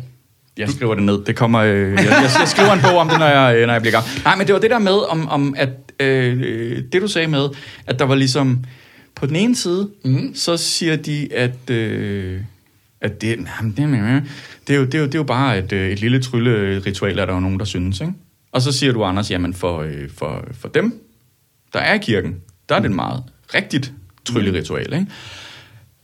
[0.57, 1.19] Jeg skriver det ned.
[1.25, 3.73] Det kommer, øh, jeg, jeg, jeg skriver en bog om det, når jeg, øh, når
[3.73, 4.11] jeg bliver gammel.
[4.23, 5.69] Nej, men det var det der med, om, om at
[5.99, 7.49] øh, det du sagde med,
[7.87, 8.65] at der var ligesom...
[9.19, 10.35] På den ene side, mm.
[10.35, 11.69] så siger de, at...
[11.69, 12.41] Øh,
[13.01, 14.23] at det, jamen, det,
[14.67, 17.19] det, er jo, det, er jo, det er jo bare et, øh, et lille trylleritual,
[17.19, 18.01] er der jo nogen, der synes.
[18.01, 18.13] Ikke?
[18.51, 21.03] Og så siger du, Anders, jamen for, øh, for, for dem,
[21.73, 22.35] der er i kirken,
[22.69, 23.93] der er det et meget rigtigt
[24.25, 24.93] trylleritual.
[24.93, 25.05] Ikke?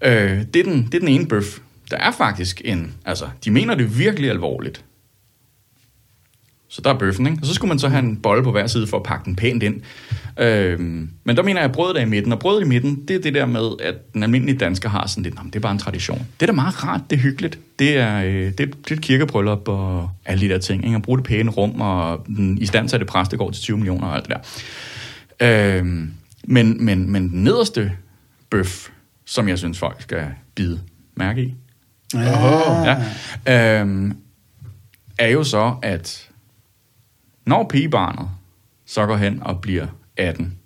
[0.01, 1.59] Øh, det, er den, det er den ene bøf.
[1.91, 4.84] Der er faktisk en, altså, de mener det virkelig alvorligt.
[6.76, 7.38] Så der er bøffen, ikke?
[7.41, 9.36] Og så skulle man så have en bolle på hver side for at pakke den
[9.36, 9.82] pænt ind.
[10.39, 12.32] Øhm, men der mener jeg, at brødet er i midten.
[12.32, 15.23] Og brødet i midten, det er det der med, at den almindelige dansker har sådan
[15.23, 16.17] lidt, "Nå, men det er bare en tradition.
[16.17, 17.59] Det er da meget rart, det er hyggeligt.
[17.80, 20.86] Det er, øh, det, det er et kirkebryllup og alle de der ting.
[20.86, 20.95] Ikke?
[20.95, 23.78] At bruge det pæne rum, og den i stand det præst, det går til 20
[23.78, 24.36] millioner og alt det
[25.39, 25.78] der.
[25.78, 26.13] Øhm,
[26.43, 27.91] men, men, men den nederste
[28.49, 28.88] bøf,
[29.26, 30.80] som jeg synes, folk skal bide
[31.15, 31.53] mærke i,
[32.13, 32.95] Ja.
[33.45, 34.17] ja, øhm,
[35.17, 36.30] er jo så, at
[37.46, 38.30] når pigebarnet
[38.86, 39.88] så går hen og bliver
[40.18, 40.58] 18,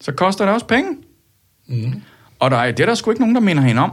[0.00, 0.96] så koster det også penge.
[1.68, 2.02] Mm.
[2.38, 3.90] Og der er, det er der sgu ikke nogen, der minder hende om.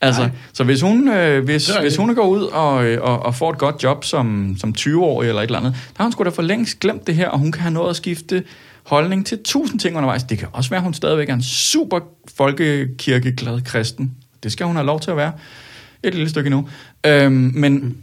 [0.00, 0.30] Altså, Nej.
[0.52, 3.50] så hvis hun, øh, hvis, Det hvis hun går ud og, øh, og, og får
[3.50, 6.28] et godt job som, som 20-årig eller et eller andet, der har hun sgu da
[6.28, 8.44] for længst glemt det her, og hun kan have nået at skifte
[8.86, 10.22] holdning til tusind ting undervejs.
[10.22, 12.00] Det kan også være, at hun stadigvæk er en super
[12.36, 14.14] folkekirkeglad kristen.
[14.42, 15.32] Det skal hun have lov til at være.
[16.02, 16.68] Et lille stykke endnu.
[17.06, 17.96] Øhm, men,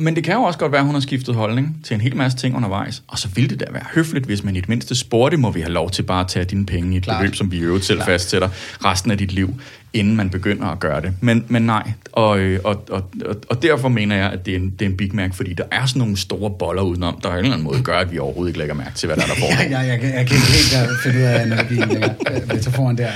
[0.00, 2.16] men det kan jo også godt være, at hun har skiftet holdning til en hel
[2.16, 3.02] masse ting undervejs.
[3.08, 5.60] Og så ville det da være høfligt, hvis man i det mindste spurgte, må vi
[5.60, 7.20] have lov til bare at tage dine penge i et Klart.
[7.20, 8.48] beløb, som vi i øvrigt selv fastsætter
[8.84, 9.60] resten af dit liv,
[9.92, 11.12] inden man begynder at gøre det.
[11.20, 14.58] Men, men nej, og, øh, og, og, og, og derfor mener jeg, at det er,
[14.58, 17.28] en, det er en Big Mac, fordi der er sådan nogle store boller udenom, der
[17.28, 19.22] på en eller anden måde gør, at vi overhovedet ikke lægger mærke til, hvad der
[19.22, 19.70] er der Ja, foregår.
[19.70, 21.96] ja, jeg, kan- jeg kan ikke helt uh, finde ud af analogien.
[22.04, 23.12] Øh, Metaforen der er...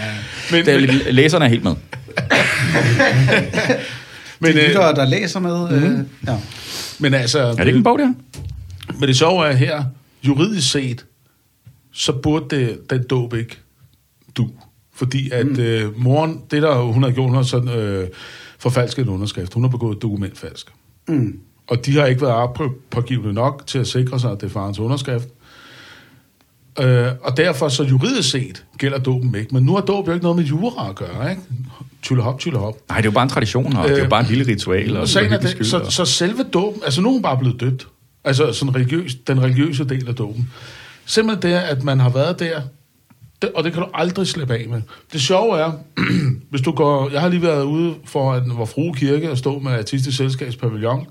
[0.50, 1.74] Men, er, lidt- læserne er helt med.
[4.44, 5.72] men, de øh, lyttere, der læser med...
[5.72, 6.38] Øh, ja.
[6.98, 7.38] men altså...
[7.38, 8.12] Er det ikke en bog, der?
[8.98, 9.84] Men det sjove er her,
[10.22, 11.06] juridisk set,
[11.92, 13.58] så burde det, den dåb ikke
[14.36, 14.50] du.
[14.94, 15.60] Fordi at mm.
[15.60, 18.08] øh, moren, det der hun har gjort, hun har sådan øh,
[18.58, 19.54] forfalsket en underskrift.
[19.54, 20.70] Hun har begået dokumentfalsk.
[21.08, 21.38] Mm.
[21.66, 22.50] Og de har ikke været
[22.90, 25.28] pågivende nok til at sikre sig, at det er farens underskrift.
[26.80, 29.54] Øh, og derfor så juridisk set gælder dåben ikke.
[29.54, 31.42] Men nu har dåb jo ikke noget med jura at gøre, ikke?
[32.02, 32.74] Tylle hop, tylle hop.
[32.88, 34.46] Nej, det er jo bare en tradition, og det er jo Øh, bare et lille
[34.52, 34.96] ritual.
[34.96, 37.86] Og sagen er det, så, så selve dåben, altså nu er hun bare blevet døbt.
[38.24, 40.50] Altså sådan religiøs, den religiøse del af dåben.
[41.06, 42.60] Simpelthen det, at man har været der,
[43.42, 44.82] det, og det kan du aldrig slippe af med.
[45.12, 45.72] Det sjove er,
[46.50, 49.58] hvis du går, jeg har lige været ude for en vor frue kirke og stå
[49.58, 51.06] med artistisk selskabs pavillon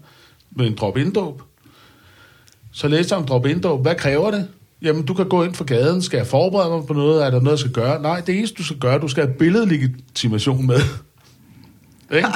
[0.52, 1.42] med en drop indåb.
[2.72, 3.82] Så læste jeg om drop indåb.
[3.82, 4.48] Hvad kræver det?
[4.82, 6.02] Jamen, du kan gå ind for gaden.
[6.02, 7.26] Skal jeg forberede mig på noget?
[7.26, 8.02] Er der noget, jeg skal gøre?
[8.02, 10.80] Nej, det eneste, du skal gøre, du skal have billedlegitimation med.
[12.16, 12.28] Ikke?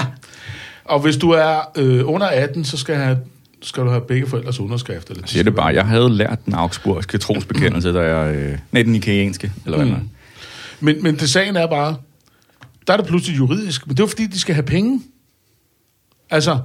[0.86, 3.18] Og hvis du er øh, under 18, så skal, have,
[3.62, 5.10] skal du have begge forældres underskrift.
[5.10, 8.36] Eller Jeg siger det bare, jeg havde lært den augsburgske trosbekendelse, da jeg...
[8.36, 10.10] Øh, nej, den ikæianske, eller hvad Mm.
[10.80, 11.96] Men, men det sagen er bare,
[12.88, 15.02] der er det pludselig juridisk, men det er jo fordi, de skal have penge.
[16.30, 16.60] Altså,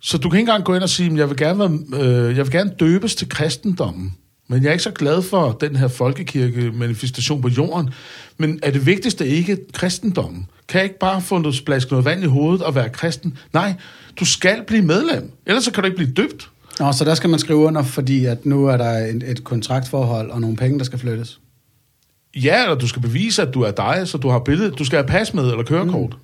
[0.00, 2.36] så du kan ikke engang gå ind og sige, "Men jeg vil gerne, være, øh,
[2.36, 4.14] jeg vil gerne døbes til kristendommen,
[4.50, 7.90] men jeg er ikke så glad for den her folkekirke-manifestation på jorden.
[8.38, 10.46] Men er det vigtigste ikke kristendommen?
[10.68, 13.38] Kan jeg ikke bare få noget splask noget vand i hovedet og være kristen?
[13.52, 13.74] Nej,
[14.20, 16.50] du skal blive medlem, ellers så kan du ikke blive døbt.
[16.80, 20.30] Nå, så der skal man skrive under, fordi at nu er der et, et kontraktforhold
[20.30, 21.40] og nogle penge, der skal flyttes.
[22.36, 24.78] Ja, eller du skal bevise, at du er dig, så du har billedet.
[24.78, 26.16] Du skal have pas med eller kørekort.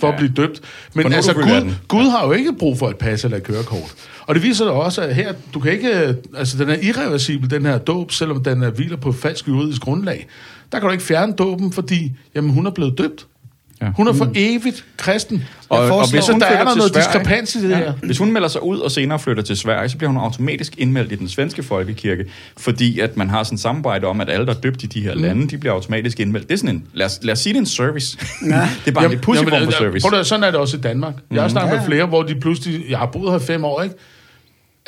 [0.00, 0.12] For ja.
[0.12, 0.60] At blive døbt.
[0.94, 1.76] Men altså, Gud, 18.
[1.88, 3.94] Gud har jo ikke brug for et pas eller et kørekort.
[4.26, 7.66] Og det viser sig også, at her, du kan ikke, altså den er irreversibel, den
[7.66, 10.26] her dåb, selvom den er hviler på falsk juridisk grundlag.
[10.72, 13.26] Der kan du ikke fjerne dåben, fordi jamen, hun er blevet døbt.
[13.80, 13.86] Ja.
[13.86, 13.92] Ja.
[13.96, 15.44] Hun er for evigt kristen.
[15.68, 17.92] Og, og hvis så hun der er der noget Sverige, diskrepans i det her.
[17.92, 21.12] Hvis hun melder sig ud og senere flytter til Sverige, så bliver hun automatisk indmeldt
[21.12, 22.24] i den svenske folkekirke,
[22.56, 25.00] fordi at man har sådan et samarbejde om, at alle, der er døbt i de
[25.00, 26.48] her lande, de bliver automatisk indmeldt.
[26.48, 28.18] Det er sådan en, lad os, lad os sige, det er en service.
[28.46, 28.48] Ja.
[28.84, 30.08] det er bare en lidt pussy form for service.
[30.08, 31.14] Prøv at, sådan er det også i Danmark.
[31.30, 31.76] Jeg har snakket Ja.
[31.76, 32.84] med flere, hvor de pludselig...
[32.90, 33.94] Jeg har boet her fem år, ikke?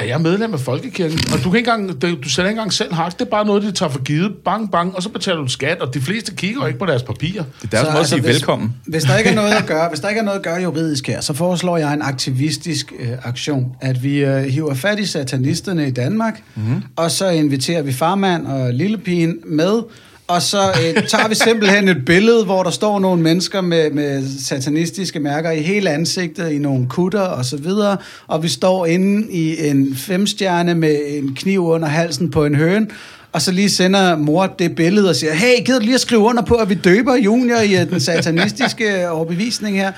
[0.01, 2.72] At jeg er medlem af Folkekirken, og du, kan ikke engang, du sætter ikke engang
[2.72, 3.12] selv hak.
[3.12, 4.32] Det er bare noget, de tager for givet.
[4.44, 7.03] Bang, bang, og så betaler du skat, og de fleste kigger jo ikke på deres
[7.03, 7.44] papirer.
[7.62, 8.74] Det er deres måde at sige hvis, velkommen.
[8.86, 11.07] Hvis der ikke er noget at gøre, hvis der ikke er noget at gøre juridisk
[11.07, 15.88] her, så foreslår jeg en aktivistisk øh, aktion, at vi øh, hiver fat i satanisterne
[15.88, 16.82] i Danmark, mm-hmm.
[16.96, 19.82] og så inviterer vi farmand og lillepigen med,
[20.31, 24.24] og så øh, tager vi simpelthen et billede, hvor der står nogle mennesker med, med
[24.45, 29.33] satanistiske mærker i hele ansigtet, i nogle kutter og så videre, og vi står inde
[29.33, 32.87] i en femstjerne med en kniv under halsen på en høne,
[33.33, 36.20] og så lige sender mor det billede og siger, hey, gider du lige at skrive
[36.20, 39.93] under på, at vi døber junior i øh, den satanistiske øh, overbevisning her?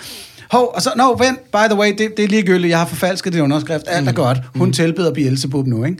[0.53, 3.33] Hov, og så, no, vent, by the way, det, det er ligegyldigt, jeg har forfalsket
[3.33, 4.39] din underskrift, alt er godt.
[4.55, 5.99] Hun tilbeder Beelzebub nu, ikke?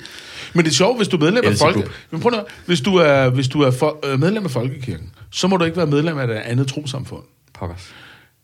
[0.55, 1.57] Men det er sjovt, hvis du er medlem af.
[1.57, 1.85] Folke...
[2.11, 5.49] Men prøv nu, hvis du er, hvis du er for, øh, medlem af Folkekirken, så
[5.49, 7.23] må du ikke være medlem af et andet trosamfund.
[7.55, 7.95] Pokkers.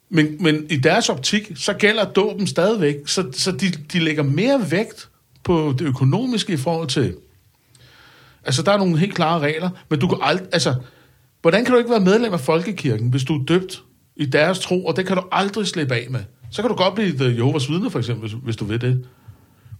[0.09, 4.71] Men, men i deres optik, så gælder dåben stadigvæk, så, så de, de lægger mere
[4.71, 5.09] vægt
[5.43, 7.15] på det økonomiske i forhold til...
[8.45, 10.47] Altså, der er nogle helt klare regler, men du kan aldrig...
[10.51, 10.75] Altså,
[11.41, 13.83] hvordan kan du ikke være medlem af Folkekirken, hvis du er døbt
[14.19, 16.19] i deres tro, og det kan du aldrig slippe af med?
[16.51, 19.05] Så kan du godt blive et Jehovas vidne, for eksempel, hvis, hvis du vil det.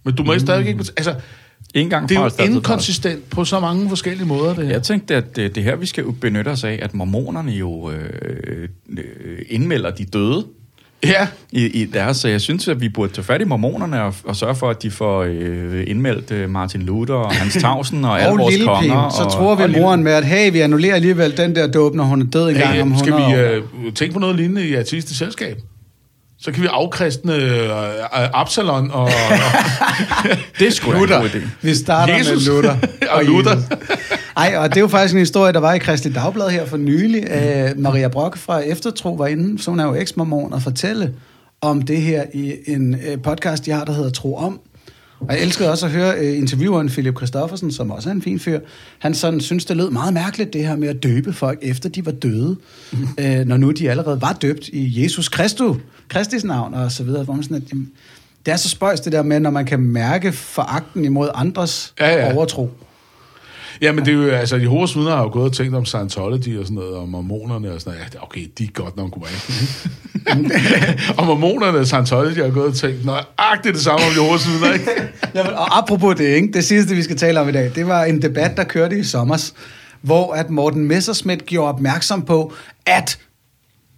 [0.04, 0.38] Men du må mm.
[0.38, 0.84] stadig ikke...
[0.96, 1.14] Altså,
[1.74, 2.42] En gang det er jo fra.
[2.42, 4.72] inkonsistent på så mange forskellige måder, det her.
[4.72, 8.68] Jeg tænkte, at det, det her, vi skal benytte os af, at mormonerne jo øh,
[8.98, 10.46] øh, indmelder de døde
[11.04, 12.16] Ja, i, i deres...
[12.16, 14.82] Så jeg synes, at vi burde tage fat i mormonerne og, og sørge for, at
[14.82, 18.66] de får øh, indmeldt øh, Martin Luther og Hans Tausen og alle Og vores lille
[18.66, 18.80] konger.
[19.08, 21.66] pige, så og, tror vi og moren med, at hey, vi annullerer alligevel den der
[21.66, 23.86] dåb, når hun er død en gang hey, om skal 100 vi år.
[23.86, 25.56] øh, tænke på noget lignende i artistisk selskab?
[26.42, 27.70] Så kan vi afkristne øh,
[28.12, 29.10] Absalon og, og
[30.58, 31.38] Det er sgu da en god idé.
[31.62, 32.76] Vi starter Jesus med Luther.
[33.14, 33.56] og Luther.
[34.36, 36.76] Ej, og det er jo faktisk en historie, der var i Kristelig Dagblad her for
[36.76, 37.24] nylig.
[37.30, 41.14] Øh, Maria Brock fra Eftertro var inde, så hun er jo eks-mormon, og fortælle
[41.60, 44.60] om det her i en øh, podcast, jeg har, der hedder Tro Om.
[45.20, 48.38] Og jeg elskede også at høre øh, intervieweren Philip Christoffersen, som også er en fin
[48.40, 48.60] fyr.
[48.98, 52.06] Han sådan synes, det lød meget mærkeligt, det her med at døbe folk, efter de
[52.06, 52.56] var døde.
[53.20, 55.76] øh, når nu de allerede var døbt i Jesus Kristus,
[56.08, 57.24] Kristis navn og så videre.
[57.24, 57.90] Hvor man sådan, at, jamen,
[58.46, 62.26] det er så spøjs det der med, når man kan mærke foragten imod andres Ja,
[62.26, 62.34] ja.
[62.34, 62.70] overtro.
[63.80, 66.58] Ja, men det er jo, altså, Jehovas vidner har jo gået og tænkt om Scientology
[66.58, 68.14] og sådan noget, og mormonerne og sådan noget.
[68.14, 69.26] Ja, okay, de er godt nok gode.
[71.18, 74.90] og mormonerne og Scientology har gået og tænkt, nøjagtigt det samme om Jehovas vidner, ikke?
[75.34, 76.52] Jamen, og apropos det, ikke?
[76.52, 79.04] det sidste, vi skal tale om i dag, det var en debat, der kørte i
[79.04, 79.54] sommers,
[80.02, 82.52] hvor at Morten Messerschmidt gjorde opmærksom på,
[82.86, 83.18] at,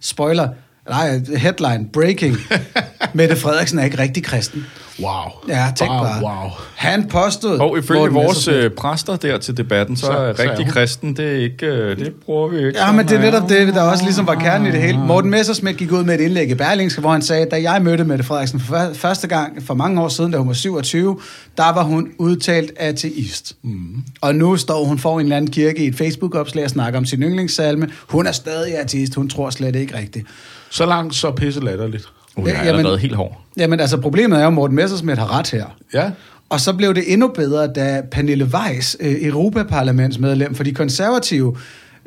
[0.01, 0.49] spoiler,
[0.89, 2.37] nej, headline, breaking,
[3.13, 4.65] Mette Frederiksen er ikke rigtig kristen.
[5.01, 5.31] Wow.
[5.47, 6.21] Ja, tænk wow, bare.
[6.23, 6.49] Wow.
[6.75, 7.59] Han påstod...
[7.59, 10.65] Og ifølge Morten vores øh, præster der til debatten, så, Så- så så er rigtig
[10.65, 12.79] hun- kristen, det er ikke, øh, det bruger vi ikke.
[12.79, 13.33] Ja, så men det er meget.
[13.33, 14.97] netop det, der også ligesom var kernen i det hele.
[14.97, 18.03] Morten Messerschmidt gik ud med et indlæg i Berlingske, hvor han sagde, da jeg mødte
[18.03, 21.19] Mette Frederiksen for før- første gang for mange år siden, da hun var 27,
[21.57, 23.55] der var hun udtalt ateist.
[23.63, 24.03] Mm.
[24.21, 27.05] Og nu står hun for en eller anden kirke i et Facebook-opslag og snakker om
[27.05, 27.89] sin yndlingssalme.
[28.07, 30.27] Hun er stadig ateist, hun tror slet ikke rigtigt.
[30.69, 32.05] Så langt, så pisse latterligt.
[32.37, 33.41] Uh, jeg er Jamen- allerede helt hård.
[33.57, 35.65] Jamen altså, problemet er jo, at Morten Messerschmidt har ret her.
[35.93, 36.11] Ja.
[36.49, 41.57] Og så blev det endnu bedre, da Pernille Weiss, øh, Europaparlamentsmedlem for de konservative,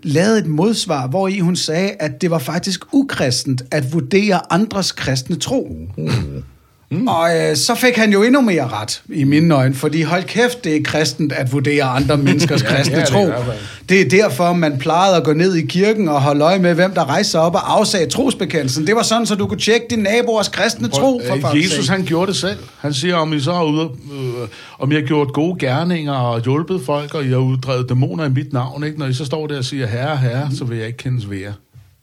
[0.03, 4.93] lavede et modsvar, hvor i hun sagde, at det var faktisk ukristent at vurdere andres
[4.93, 5.77] kristne tro.
[5.97, 6.43] Mm.
[6.91, 10.65] Og øh, så fik han jo endnu mere ret i mine øjne, fordi hold kæft,
[10.65, 13.25] det er kristent at vurdere andre menneskers Ja, kristne det er det i tro.
[13.27, 13.59] hvert fald.
[13.89, 16.93] Det er derfor, man plejede at gå ned i kirken og holde øje med, hvem
[16.95, 18.87] der rejste sig op og afsagde trosbekendelsen.
[18.87, 21.21] Det var sådan, så du kunne tjekke din naboers kristne tro.
[21.29, 21.97] For Øh, Jesus, sake.
[21.99, 22.59] han gjorde det selv.
[22.79, 26.81] Han siger, om I så ude, øh, om I har gjort gode gerninger og hjulpet
[26.87, 28.99] folk, og I har uddrevet dæmoner i mit navn, ikke?
[28.99, 31.39] Når I så står der og siger, herre, herre, så vil jeg ikke kendes ved
[31.39, 31.53] jer.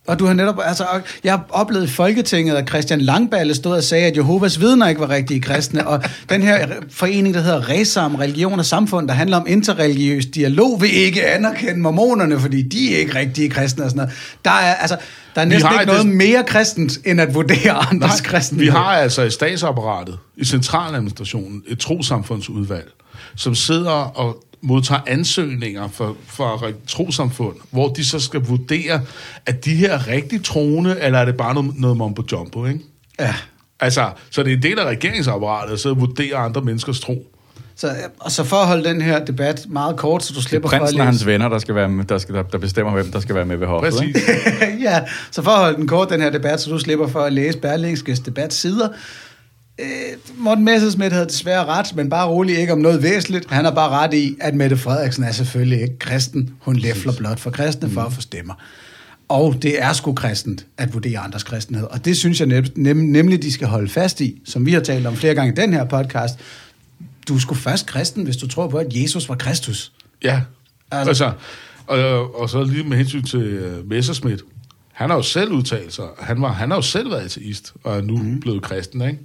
[0.07, 0.85] Og du har netop, altså,
[1.23, 5.01] jeg har oplevet i Folketinget, at Christian Langballe stod og sagde, at Jehovas vidner ikke
[5.01, 9.37] var rigtige kristne, og den her forening, der hedder Resam, Religion og Samfund, der handler
[9.37, 13.97] om interreligiøs dialog, vil ikke anerkende mormonerne, fordi de er ikke rigtige kristne og sådan
[13.97, 14.13] noget.
[14.45, 14.97] Der er, altså,
[15.35, 18.59] der er næsten ikke noget det- mere kristent, end at vurdere andres kristne.
[18.59, 22.91] Vi har altså i statsapparatet, i centraladministrationen, et trosamfundsudvalg,
[23.35, 29.01] som sidder og modtager ansøgninger fra, fra trosamfund, hvor de så skal vurdere,
[29.45, 32.79] at de her er rigtig troende, eller er det bare noget, noget mumbo jumbo, ikke?
[33.19, 33.35] Ja.
[33.79, 37.27] Altså, så det er en del af regeringsapparatet, at sidde og vurdere andre menneskers tro.
[37.75, 40.69] Så, og så for at holde den her debat meget kort, så du er slipper
[40.69, 41.11] for at prinsen og læse...
[41.11, 43.45] hans venner, der, skal være med, der, skal, der, der bestemmer, hvem der skal være
[43.45, 43.93] med ved hoffet.
[43.93, 44.15] Præcis.
[44.87, 45.01] ja,
[45.31, 47.57] så for at holde den kort, den her debat, så du slipper for at læse
[47.57, 48.89] Berlingskes debatsider.
[49.79, 49.85] Øh,
[50.37, 53.49] Morten Messerschmidt havde desværre ret, men bare rolig ikke om noget væsentligt.
[53.49, 56.53] Han har bare ret i, at Mette Frederiksen er selvfølgelig ikke kristen.
[56.59, 58.53] Hun læfler blot for kristne for at få stemmer.
[59.29, 61.87] Og det er sgu kristent at vurdere andres kristenhed.
[61.87, 64.79] Og det synes jeg nem, nem, nemlig, de skal holde fast i, som vi har
[64.79, 66.39] talt om flere gange i den her podcast.
[67.27, 69.91] du sgu først kristen, hvis du tror på, at Jesus var Kristus.
[70.23, 70.41] Ja,
[70.91, 71.31] Altså- altså,
[71.87, 74.41] og, og så lige med hensyn til uh, Messerschmidt.
[74.93, 76.05] Han har jo selv udtalt sig.
[76.19, 78.39] Han, var, han har jo selv været ateist, og er nu mm.
[78.39, 79.19] blevet kristen, ikke?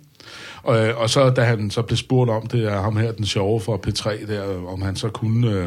[0.68, 3.26] Og, øh, og så da han så blev spurgt om det, er ham her, den
[3.26, 5.64] sjove fra P3, der, om han så kunne øh,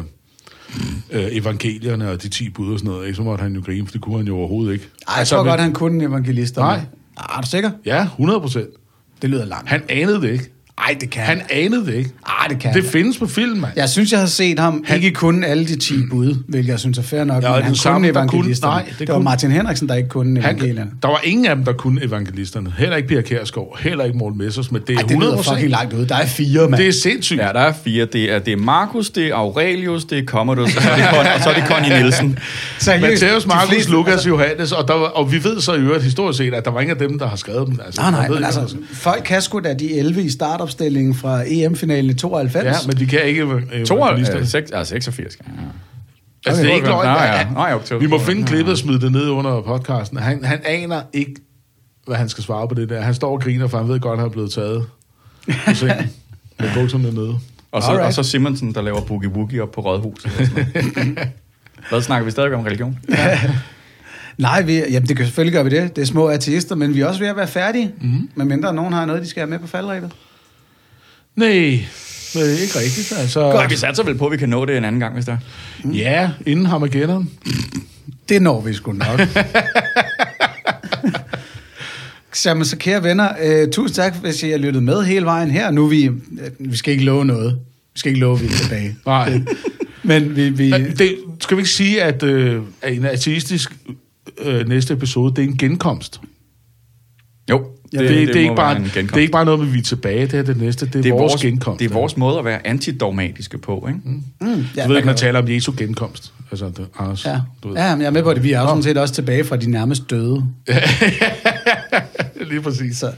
[1.10, 3.16] øh, evangelierne og de 10 bud og sådan noget, ikke?
[3.16, 4.88] så måtte han jo grine, for det kunne han jo overhovedet ikke.
[5.08, 6.60] Ej, jeg tror men- godt, han kunne evangelister.
[6.60, 6.80] Nej.
[7.16, 7.70] Ah, Er du sikker?
[7.86, 8.68] Ja, 100 procent.
[9.22, 9.68] Det lyder langt.
[9.68, 10.50] Han anede det ikke.
[10.78, 12.10] Ej, det kan Han anede det ikke.
[12.26, 12.90] Ej, det kan Det han.
[12.92, 13.72] findes på film, mand.
[13.76, 14.96] Jeg synes, jeg har set ham han...
[14.96, 17.74] ikke kun alle de 10 bud, hvilket jeg synes er fair nok, Ja, men han
[17.74, 18.72] kunne der kunne- evangelisterne.
[18.74, 20.80] nej, det, det det var kunne- Martin Henriksen, der ikke kunne evangelierne.
[20.80, 22.72] Han, der var ingen af dem, der kunne evangelisterne.
[22.78, 24.84] Heller ikke Pia Kjærsgaard, heller ikke Morten Messersmith.
[24.86, 26.06] Det er Ej, det 100 lyder fucking langt ud.
[26.06, 26.80] Der er fire, mand.
[26.82, 27.40] Det er sindssygt.
[27.40, 28.04] Ja, der er fire.
[28.04, 31.04] Det er, det er Markus, det er Aurelius, det er Commodus, og så er det,
[31.10, 32.38] Con, og så er det Connie Nielsen.
[32.78, 36.04] Seriøst, Matthæus, Markus, fleste- Lukas, Johannes, og, der, var- og vi ved så i øvrigt
[36.04, 37.80] historisk set, at der var ingen af dem, der har skrevet dem.
[37.86, 40.30] Altså, Nej, nej, men altså, folk kan sgu da de 11 i
[40.66, 42.64] startopstillingen fra EM-finalen i 92.
[42.64, 43.42] Ja, men de kan ikke
[43.72, 44.40] øh, To, evangelisterne.
[44.40, 45.38] øh, seks, ah, 86.
[45.40, 45.44] Ja.
[46.46, 47.04] Altså, det er ikke løgn.
[47.06, 47.38] Nej, ja.
[47.38, 48.00] Ja, Nej, oktober.
[48.00, 50.18] Vi må finde klippet og smide det ned under podcasten.
[50.18, 51.34] Han, han aner ikke,
[52.06, 53.00] hvad han skal svare på det der.
[53.00, 54.86] Han står og griner, for han ved godt, at han er blevet taget.
[56.60, 57.34] Med bukserne nede.
[57.72, 58.06] Og så, Alright.
[58.06, 60.30] og så Simonsen, der laver boogie woogie op på Rådhuset.
[61.90, 62.98] Hvad snakker vi stadig om religion?
[64.38, 65.96] Nej, vi, jamen det kan selvfølgelig gøre vi det.
[65.96, 67.90] Det er små ateister, men vi er også ved at være færdige.
[68.00, 68.10] Mhm.
[68.12, 68.28] Mm.
[68.34, 70.10] Men mindre nogen har noget, de skal have med på faldrebet.
[71.36, 71.48] Nej,
[72.34, 73.12] nej, ikke rigtigt.
[73.18, 73.70] Altså, Godt.
[73.70, 75.36] Vi satser vel på, at vi kan nå det en anden gang, hvis der
[75.92, 77.30] Ja, inden Armageddon.
[78.28, 79.20] Det når vi sgu nok.
[82.46, 85.70] Jamen, så kære venner, øh, tusind tak, hvis I har lyttet med hele vejen her.
[85.70, 86.12] Nu er vi, øh,
[86.58, 87.58] vi skal ikke love noget.
[87.94, 88.96] Vi skal ikke love, at vi er tilbage.
[89.06, 89.40] Nej.
[90.02, 93.72] Men vi, vi, Det, skal vi ikke sige, at, øh, at en ateistisk
[94.42, 96.20] øh, næste episode, det er en genkomst?
[97.92, 99.78] Jo, Det, det, det, det, er ikke bare, det er ikke bare noget med, vi
[99.78, 100.26] er tilbage.
[100.26, 100.86] Det er det næste.
[100.86, 101.78] Det er, det er vores, vores, genkomst.
[101.80, 104.00] det er vores måde at være antidogmatiske på, ikke?
[104.04, 104.22] Mm.
[104.40, 106.32] mm, Ja, ja, du ved ikke, man taler om Jesu genkomst.
[106.50, 107.40] Altså, det, Anders, Ja.
[107.62, 107.76] du ved.
[107.76, 108.42] ja, men jeg er med på det.
[108.42, 110.44] Vi er jo sådan set også tilbage fra de nærmest døde.
[112.50, 112.96] Lige præcis.
[112.96, 113.10] Så,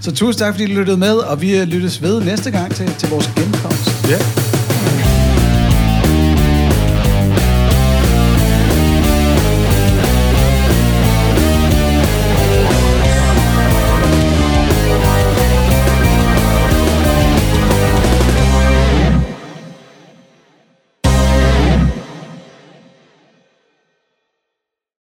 [0.00, 3.08] så tusind tak, fordi I lyttede med, og vi lyttes ved næste gang til, til
[3.08, 4.08] vores genkomst.
[4.10, 4.49] Ja.